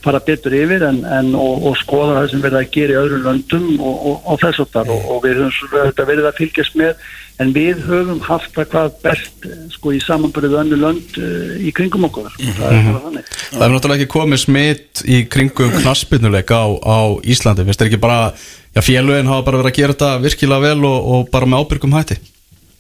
[0.05, 3.24] fara betur yfir en, en og, og skoða það sem verður að gera í öðrum
[3.26, 7.53] löndum og, og, og þess og þar og við höfum verið að fylgjast með en
[7.55, 12.32] við höfum haft það hvað best sko í samanbyrðu önnu lönd uh, í kringum okkur.
[12.34, 12.57] Mm -hmm.
[12.59, 13.28] það er þannig.
[13.51, 18.03] Það er náttúrulega ekki komið smitt í kringum knaspinnuleika á, á Íslandi, finnst þetta ekki
[18.03, 18.32] bara
[18.74, 22.18] já félögin hafa bara verið að gera þetta virkilega vel og bara með ábyrgum hætti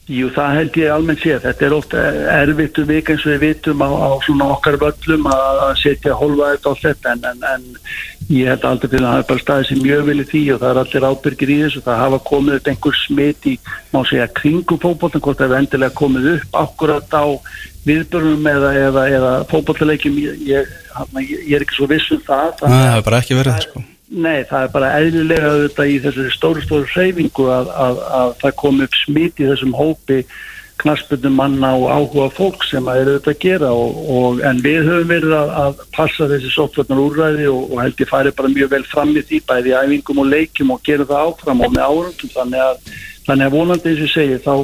[0.08, 1.42] Jú, það held ég almennt séð.
[1.44, 2.02] Þetta er ofta
[2.32, 6.54] erfitt um vik eins og við vitum á, á svona okkar völlum að setja hólfa
[6.54, 7.66] þetta á þetta en, en, en
[8.32, 10.70] ég held aldrei fyrir að það er bara staðið sem mjög í því og það
[10.70, 11.82] er allir ábyrgir í þessu.
[11.84, 13.54] Það hafa komið einhver smit í,
[13.92, 17.24] má segja, kringum fókbóltan, hvort það hefur endilega komið upp akkurat á
[17.84, 20.18] viðbörnum eða, eða, eða fókbóltalegjum.
[20.24, 20.74] Ég, ég,
[21.36, 22.64] ég er ekki svo viss um það.
[22.64, 23.86] Nei, það er bara ekki verið, sko.
[24.08, 28.54] Nei, það er bara eðlilega auðvitað í þessari stóru stóru hreyfingu að, að, að það
[28.62, 30.22] kom upp smit í þessum hópi
[30.78, 34.78] knaspundum manna og áhuga fólk sem að eru auðvitað að gera og, og, en við
[34.86, 38.72] höfum verið að, að passa þessi sóttvarnar úrræði og, og held ég færi bara mjög
[38.76, 42.34] vel fram í því bæði æfingum og leikum og gera það áfram og með árundum
[42.36, 42.94] þannig að,
[43.26, 44.54] þannig að vonandi eins og segi þá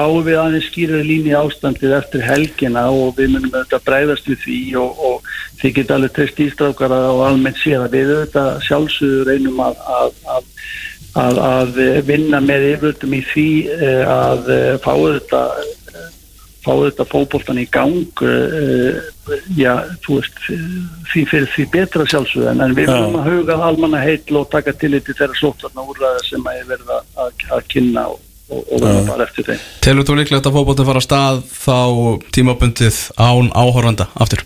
[0.00, 4.60] fáum við aðeins skýrari líni ástandið eftir helgina og við munum auðvitað breyðast við því
[4.80, 9.60] og, og þið geta alveg treyst ístrákara og almennt séð að við auðvitað sjálfsögur reynum
[9.66, 10.48] að, að,
[11.24, 15.44] að, að vinna með yfirvöldum í því eh, að eh, fá þetta
[16.60, 18.98] fá þetta fókbóltan í gang uh,
[19.56, 19.72] já,
[20.04, 20.42] þú veist
[21.08, 24.92] því fyrir því betra sjálfsögðan en við verðum að huga almanna heitl og taka til
[24.98, 28.20] þetta þeirra slóttarna úrraða sem að ég verða að kynna og
[28.50, 29.66] og, og verða bara eftir þeim.
[29.84, 31.78] Telur þú líklegt að fókbótið fara að stað þá
[32.36, 34.44] tímabundið án áhóranda aftur?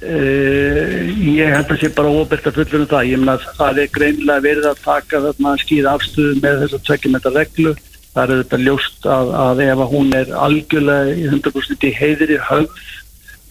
[0.00, 3.80] Uh, ég held að sé bara óbært að fullur um það, ég meina að það
[3.82, 7.74] er greinlega verið að taka þarna skýða afstöðu með þess að tvekja með þetta reglu.
[8.10, 12.38] Það er þetta ljóst að, að ef að hún er algjörlega í 100% í heiðri
[12.48, 12.80] höfð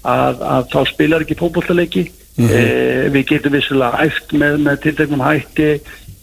[0.10, 2.58] að, að þá spilar ekki fókbótaleiki mm -hmm.
[2.58, 5.70] uh, við getum vissulega æft með, með tiltegnum hætti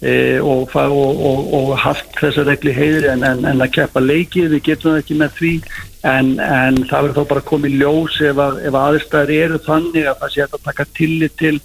[0.01, 4.51] e, og, og, og, og haft þessa regli heiður en, en, en að keppa leikið,
[4.57, 5.55] við getum það ekki með því
[6.07, 10.21] en, en það verður þá bara komið ljós ef, að, ef aðstæðir eru þannig að
[10.23, 11.57] það sé að taka tillit til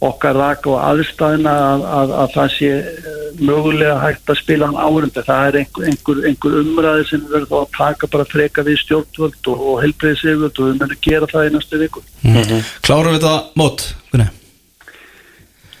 [0.00, 3.14] okkar raka og aðstæðina að, að, að það sé e,
[3.44, 5.24] mögulega hægt að spila á árundi.
[5.26, 9.52] Það er einhver, einhver, einhver umræði sem verður þá að taka bara freka við stjórnvöld
[9.52, 12.04] og, og helbreyðseföld og við verðum að gera það í næstu viku.
[12.24, 12.74] Mm -hmm.
[12.88, 13.88] Klárum við það mót?
[14.08, 14.39] Hvernig?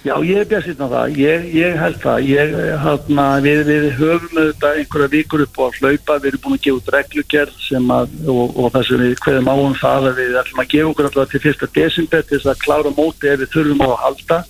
[0.00, 4.38] Já, ég er björnsinn á það, ég, ég held það, ég, hana, við, við höfum
[4.38, 8.14] auðvitað einhverja vikur upp á að hlaupa, við erum búin að gefa út reglugjörð að,
[8.32, 11.34] og, og það sem við hverjum áum það að við ætlum að gefa okkur alltaf
[11.34, 14.40] til fyrsta desember til þess að klára móti ef við þurfum á að halda.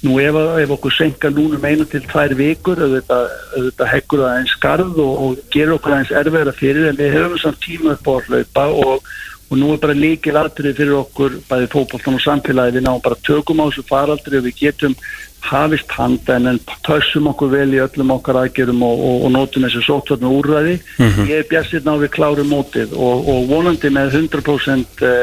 [0.00, 4.54] Nú ef, ef okkur senka núna meina til tvær vikur, auðvitað, auðvitað heggur það eins
[4.56, 8.12] skarð og, og gerur okkur eins erfiðra fyrir en við höfum samt tíma upp á
[8.16, 9.10] að hlaupa og
[9.50, 13.18] og nú er bara líkil aðrið fyrir okkur bæði fókbóltan og samfélagi við náum bara
[13.26, 14.94] tökum á þessu faraldri og við getum
[15.40, 19.82] hafist handa en tössum okkur vel í öllum okkar aðgerum og, og, og nótum þessu
[19.86, 21.30] sótvarnu úrræði mm -hmm.
[21.30, 25.14] ég er björnsinn á við kláru mótið og, og vonandi með 100% e,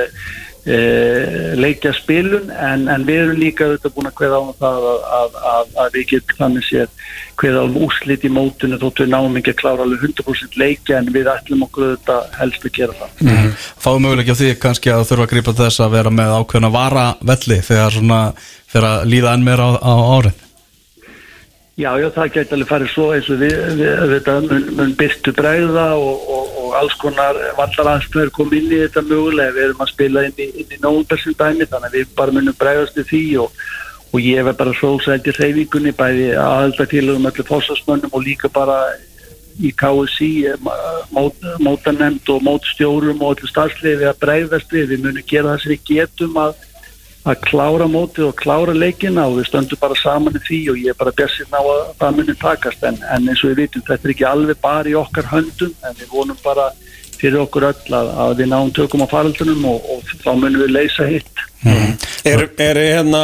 [0.68, 5.38] leikja spilun en, en við erum líka auðvitað búin að hveða á það að, að,
[5.51, 7.05] að, að við getum þannig séð
[7.39, 11.11] hveða á úslit í mótunni þóttu við náum ekki að klára alveg 100% leikja en
[11.13, 13.53] við ætlum okkur auðvitað helst að gera það mm -hmm.
[13.86, 17.05] Fáum möguleik á því kannski að þurfa að gripa þess að vera með ákveðna vara
[17.22, 18.22] velli þegar svona
[18.68, 20.45] fyrir að líða enn meira á, á árið
[21.78, 25.34] Já, já, það gæti alveg farið svo eins og við, við þetta mun, mun byrtu
[25.38, 29.84] bregða og, og, og alls konar vallar aðstöður kom inn í þetta mögulega, við erum
[29.84, 33.23] að spila inn í, í nógumbersum dæmi, þannig að við bara munum bregðast í því
[33.43, 33.65] og,
[34.11, 38.80] og ég verð bara sólsælt í reyfingunni, bæði aðaldatílum öllu fósasmönnum og líka bara
[39.57, 40.32] í KSI,
[41.15, 45.73] mót, mótanemnd og mótstjórum og öllu starfsliði að bregðast við, við munum gera það sem
[45.73, 46.66] við getum að
[47.28, 50.93] að klára mótið og klára leikina og við stöndum bara saman í því og ég
[50.93, 54.07] er bara björnsinn á að það munir takast en, en eins og við vitum þetta
[54.07, 56.69] er ekki alveg bara í okkar höndum en við vonum bara
[57.17, 60.73] fyrir okkur öll að, að við náum tökum á faraldunum og, og þá munum við
[60.75, 61.97] leysa hitt mm.
[62.28, 63.23] Er, er hérna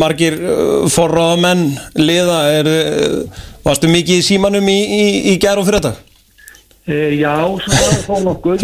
[0.00, 1.66] margir uh, forráðamenn
[1.98, 6.09] liða, er, uh, varstu mikið í símanum í, í, í gerð og fyrir þetta?
[6.90, 8.62] E, já, svona þó nokkuð?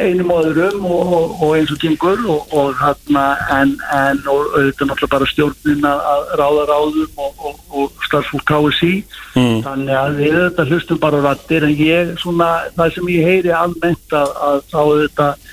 [0.00, 4.54] Einum og öðrum og, og, og eins og gengur og, og hérna en, en og
[4.56, 8.94] auðvitað náttúrulega bara stjórnin að ráða ráðum og starfsfólk KSI
[9.36, 9.60] mm.
[9.66, 14.16] þannig að við auðvitað hlustum bara rættir en ég svona, það sem ég heyri almennt
[14.16, 15.46] að, að þá auðvitað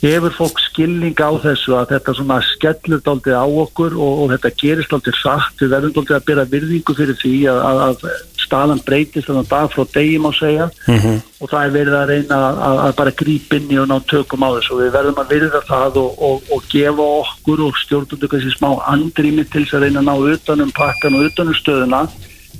[0.00, 4.52] hefur fólk skilning á þessu að þetta svona skellur daldið á okkur og, og þetta
[4.62, 8.82] gerist daldið satt við verðum daldið að byrja virðingu fyrir því að, að, að staðan
[8.86, 10.66] breytist þannig að dag frá degi má segja.
[10.86, 11.20] Mm -hmm.
[11.40, 14.44] og það er verið að reyna að, að bara gríp inn í og ná tökum
[14.46, 14.74] á þessu.
[14.74, 18.70] Og við verðum að virða það og, og, og gefa okkur og stjórnundu kannski smá
[18.90, 22.02] andrými til þess að reyna að ná utanum pakkan og utanum stöðuna.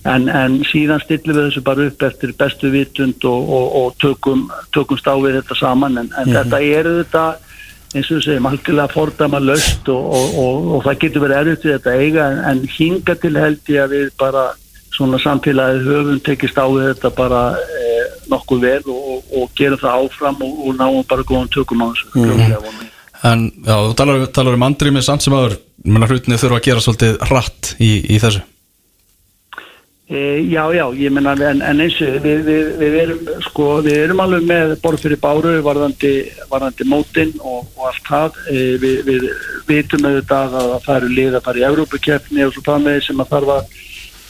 [0.09, 4.47] En, en síðan stillum við þessu bara upp eftir bestu vitund og, og, og tökum,
[4.72, 5.99] tökum stáfið þetta saman.
[5.99, 6.36] En, en mm -hmm.
[6.38, 7.24] þetta eru þetta
[7.91, 11.95] eins og við segjum algjörlega fordama löst og, og það getur verið erfitt við þetta
[11.99, 12.26] eiga.
[12.30, 14.45] En, en hinga til held ég að við bara
[15.01, 20.70] svona samfélagið höfum tekist á þetta bara eh, nokkuð vel og gera það áfram og
[20.76, 22.86] náum bara góðan tökum á þessu mm.
[23.20, 26.57] En já, þú talar, talar um andrið með samt sem aður, menn að hlutinni þurfa
[26.57, 28.44] að gera svolítið rætt í, í þessu
[30.11, 33.98] E, já, já, ég menna, en, en eins og við, við, við, erum, sko, við
[34.09, 36.11] erum alveg með borð fyrir báru varðandi,
[36.51, 38.40] varðandi mótin og, og allt það.
[38.51, 39.28] E, við
[39.68, 43.22] vitum auðvitað að það eru lið að fara í Európa-kjöfni og svo það með sem
[43.22, 43.78] að þarf að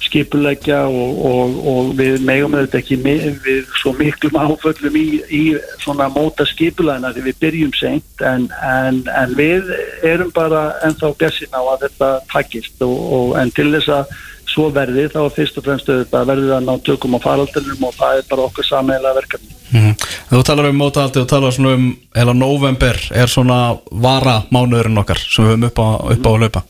[0.00, 2.98] skipulegja og, og, og við megum auðvitað ekki
[3.44, 5.42] við svo miklum áföllum í, í
[5.82, 9.70] svona móta skipulegna því við byrjum seint en, en, en við
[10.06, 14.18] erum bara ennþá bjassin á að þetta takkist og en til þess að
[14.50, 18.28] svo verði þá fyrst og fremst verður að ná tökum á faraldunum og það er
[18.32, 19.54] bara okkar sammeila verkefni.
[19.70, 19.94] Mm -hmm.
[20.30, 25.18] Þú talar um mótahaldi og talar svona um eða november er svona vara mánuðurinn okkar
[25.18, 26.62] sem við höfum upp á, upp á að laupa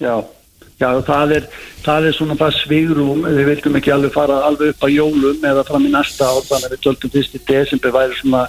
[0.00, 0.24] Já,
[0.78, 1.46] já það, er,
[1.84, 5.64] það er svona það svigrum við viltum ekki alveg fara alveg upp á jólum eða
[5.66, 8.44] fram í næsta ár þannig að við töltum fyrst í desember væri svona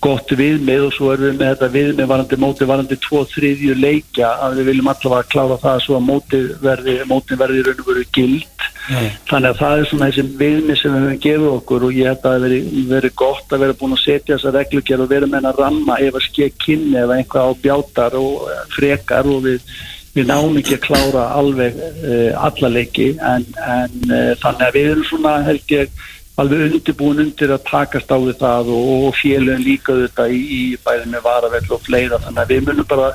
[0.00, 4.30] gott viðmið og svo erum við með þetta viðmið varandi móti varandi tvo þriðju leikja
[4.46, 8.06] að við viljum allavega klára það svo að móti verði, móti verði raun og veru
[8.16, 9.10] gild Nei.
[9.28, 12.24] þannig að það er svona þessi viðmið sem við höfum gefið okkur og ég held
[12.24, 12.60] að það veri,
[12.94, 15.98] veri gott að vera búin að setja þessa reglugjör og vera með henn að ramma
[16.00, 19.76] ef að skekk kynni eða einhvað á bjátar og eh, frekar og við,
[20.14, 24.88] við náum ekki að klára alveg uh, alla leiki en, en uh, þannig að við
[24.92, 25.92] erum svona held ég
[26.40, 31.10] alveg undirbúin undir að takast á það og, og félagin líka þetta í, í bæði
[31.12, 32.20] með varavell og fleira.
[32.24, 33.10] Þannig að við munum bara,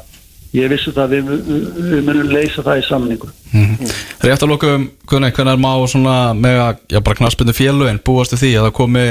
[0.56, 1.32] ég vissu það við,
[1.80, 3.32] við munum leysa það í samningu.
[3.52, 3.96] Mm -hmm.
[4.28, 8.38] Rétt að lóka um hvernig er má svona með að, já bara knaspinu félagin búastu
[8.38, 9.06] því að það komi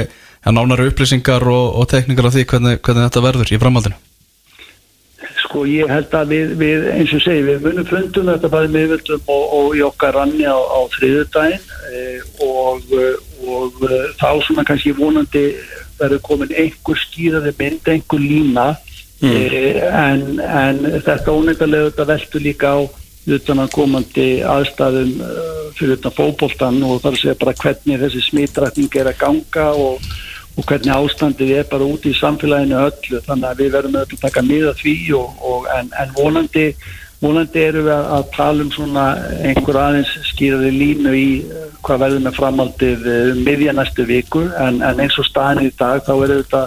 [0.45, 3.95] nánari upplýsingar og, og tekningar af því hvernig, hvernig þetta verður í framhaldinu
[5.55, 9.29] Sko ég held að við, við eins og segi, við munum fundum þetta bæði meðvöldum
[9.31, 12.01] og, og í okkar ranni á, á þriðudaginn e,
[12.43, 12.89] og,
[13.47, 15.45] og uh, þá svona kannski vonandi
[15.95, 18.67] verður komin einhver skýraði mynd, einhver lína
[19.23, 19.31] mm.
[19.31, 22.79] uh, en, en þetta ónefnilega þetta veldur líka á
[23.39, 25.15] utan að komandi aðstæðum
[25.79, 30.03] fyrir utan fókbóltan og þar sé bara hvernig þessi smitrætning er að ganga og,
[30.55, 34.45] og hvernig ástandið er bara úti í samfélaginu öllu þannig að við verðum að taka
[34.45, 36.69] miða því og, og en, en vonandi
[37.23, 39.03] Múlandi eru við að tala um svona
[39.47, 44.81] einhver aðeins skýraði línu í eh, hvað verður með framaldið um miðja næstu viku en,
[44.83, 46.61] en eins og staðin í dag þá er þetta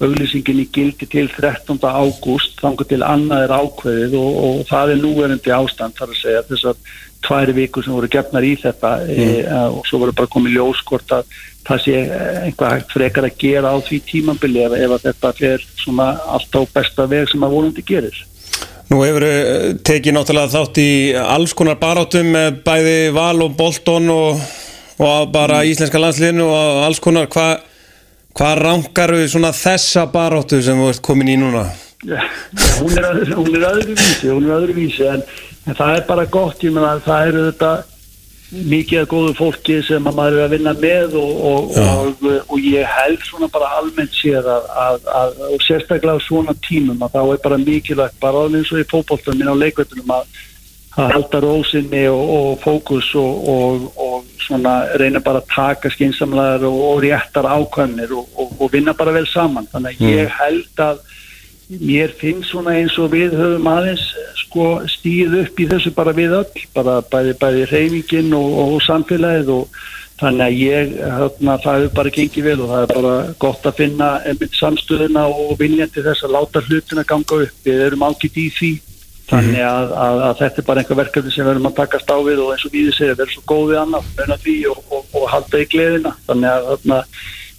[0.00, 1.76] auglýsingin í gildi til 13.
[1.84, 6.44] ágúst þannig til annað er ákveðið og, og það er núverandi ástand þar að segja
[6.48, 6.94] þess að
[7.24, 9.20] tværi viku sem voru gefnar í þetta mm.
[9.20, 12.00] e, og svo voru bara komið ljóskort að það sé
[12.46, 17.06] einhvað frekar að gera á því tímambili ef, ef þetta er svona allt á besta
[17.10, 18.22] veg sem að volandi gerir.
[18.90, 20.90] Nú hefur eh, tekið náttúrulega þátt í
[21.22, 24.40] alls konar barátum með bæði Val og Bolton og,
[24.98, 25.74] og bara mm.
[25.74, 27.30] íslenska landsliðinu og alls konar.
[27.30, 27.68] Hvað
[28.36, 31.66] hva rankar við svona þessa barátu sem ert komin í núna?
[32.08, 32.22] Ja,
[32.80, 35.24] hún er, er öðruvísi, hún er öðruvísi en,
[35.68, 37.72] en það er bara gott, ég menna það eru þetta
[38.50, 42.64] mikið af góðu fólki sem að maður er að vinna með og, og, og, og
[42.66, 47.20] ég held svona bara almennt séð að, að, að og sérstaklega svona tímum að þá
[47.22, 50.40] er bara mikilvægt bara alveg eins og í fótboltanum á leikvöldunum að,
[50.98, 56.66] að halda rósinni og, og fókus og, og, og svona reyna bara að taka skinsamlegar
[56.66, 59.70] og, réttar ákvæmnir og, og, og vinna bara vel saman.
[59.70, 61.04] Þannig að ég held að
[61.78, 64.02] mér finnst svona eins og við höfum aðeins
[64.40, 69.52] sko stíð upp í þessu bara við öll, bara bæði, bæði reyfingin og, og samfélagið
[69.54, 69.80] og
[70.20, 73.14] þannig að ég, hérna, það hefur bara gengið vel og það er bara
[73.44, 74.10] gott að finna
[74.58, 78.72] samstöðuna og viljandi þess að láta hlutina ganga upp, við erum ágitt í því.
[79.30, 82.18] Þannig að, að, að þetta er bara einhver verkefni sem við erum að takast á
[82.26, 85.26] við og eins og við segja, vera svo góðið annað, vera því og, og, og
[85.30, 86.12] halda í gleðina.
[86.26, 86.98] Þannig að þarna,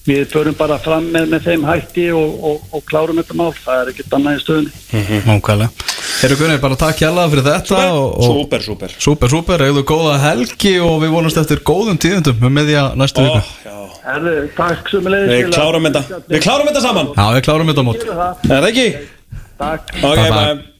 [0.08, 3.82] við förum bara fram með, með þeim hætti og, og, og klárum þetta mál, það
[3.84, 4.72] er ekkert annað í stöðunni.
[5.28, 5.70] Nákvæmlega.
[6.22, 10.18] Herru Gunni, bara takk hjalla fyrir þetta og, og Súper, súper Súper, súper, eigðu góða
[10.22, 13.78] helgi og við vonast eftir góðum tíðundum með meðja næstu Ó, viku já.
[14.02, 16.20] Herðu, takk sem er Við klárum þetta.
[16.30, 17.12] Við klárum þetta saman.
[17.18, 18.88] Já, við klárum þetta mót það, Er það ekki?
[19.62, 19.95] takk.
[20.02, 20.70] Ok, Bye,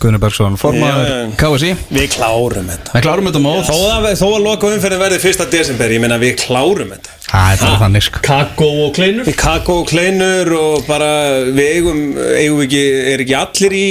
[0.00, 0.92] Gunni Bergson, já.
[1.36, 2.94] KSI Við klárum þetta.
[2.94, 3.66] Við klárum þetta mót.
[3.68, 7.16] Þó að, þó að loka umferðin verði fyrsta desember Ég meina við klárum þetta.
[7.30, 8.20] Það er þannig sko.
[8.26, 9.28] Kakó og kleinur.
[9.38, 11.10] Kakó og kleinur og bara
[11.46, 12.80] við eigum, eigum ekki,
[13.12, 13.84] er ekki allir í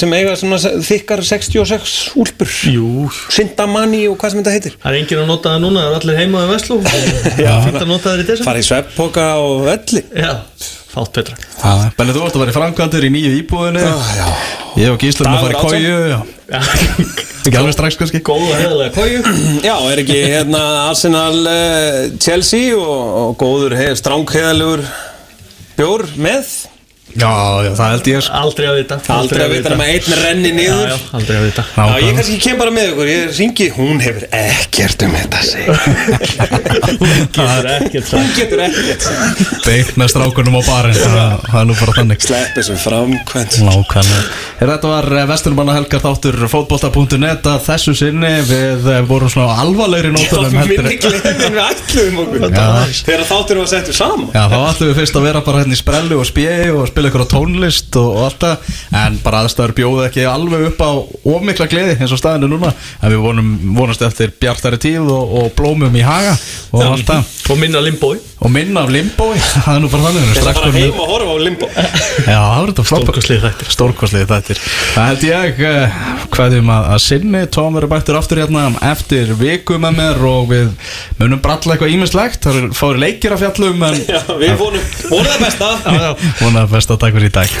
[0.00, 2.50] sem eiga svona þykkar 66 úlpur?
[2.72, 3.10] Jú.
[3.34, 4.78] Sindamanni og hvað sem þetta heitir.
[4.82, 7.68] Það er enginn að nota það núna, það er allir heima í Vestló Það er
[7.68, 10.04] fint að nota það í desem fara í svepppoka og öllu.
[10.18, 10.32] Já,
[10.94, 11.36] fátt betra.
[11.98, 14.28] Benni, þú vart að vera í framkvæmdur í nýju íbúðinu já.
[14.80, 16.20] Ég og Gísla erum að fara í kóju.
[17.44, 18.20] Ekki alveg strax kannski.
[18.24, 19.20] Góða heðalega kóju
[19.64, 24.84] Já, er ekki hérna Arsenal uh, Chelsea og, og góður hef, strángheðalugur
[25.76, 26.54] bjór með
[27.14, 27.30] Já,
[27.64, 28.40] já, það held ég sko.
[28.44, 28.98] Aldrei að vita.
[29.14, 30.88] Aldrei að vita nema einn renni Já, niður.
[30.90, 31.66] já, aldrei að vita.
[31.74, 35.46] Já, ég kannski kem bara með ykkur, ég ringi, hún hefur ekkert um þetta að
[35.52, 35.72] segja.
[37.34, 39.06] Getur ekkert Hún sagt getur ekkert
[39.64, 42.24] Beint með strákunum á barinn Það það er nú bara þannig.
[42.24, 43.58] Slepp þessu framkvæmt.
[43.64, 44.22] Nákvæmlega.
[44.58, 48.32] Hér þetta var Vesturmanna helgar þáttur fótbolta.net að þessu sinni.
[48.48, 52.46] Við eh, vorum svona á alvarlegri Já, nótunum heldur minni gleðin við ætluðum okkur.
[52.54, 52.68] Já.
[53.08, 54.28] Þegar þáttur var settur saman.
[54.34, 57.03] Já, þá ætlum við fyrst að vera bara hérna í sprellu og spjegi og spila
[57.10, 60.90] ykkur á tónlist og, og allt það en bara aðstæður bjóðu ekki alveg upp á
[61.34, 62.72] ofmikla gleði eins og staðinu núna.
[63.00, 66.36] En við vonum, vonast eftir bjartari tíð og, og blómum í haga
[66.72, 67.34] og allt það.
[67.50, 70.68] Og minna limbói og minna af limbói, það er nú bara þannig við strax fara
[70.68, 71.68] komin- heim og horfa á limbo.
[71.74, 73.70] Já, það er þetta Stórkostlegir þættir.
[73.74, 74.60] Stórkostlegir þættir.
[74.94, 75.98] Það held ég uh,
[76.34, 80.70] hvaðum að, að sinni Tóm verður bættur aftur hérna eftir viku með mér og við
[81.20, 85.44] munum bralla eitthvað ímislegt Það fári leikir að fjallum en Já, við vonum, vonum það
[85.46, 85.70] besta.
[86.42, 87.58] Vonaði best að takk fyrir í dag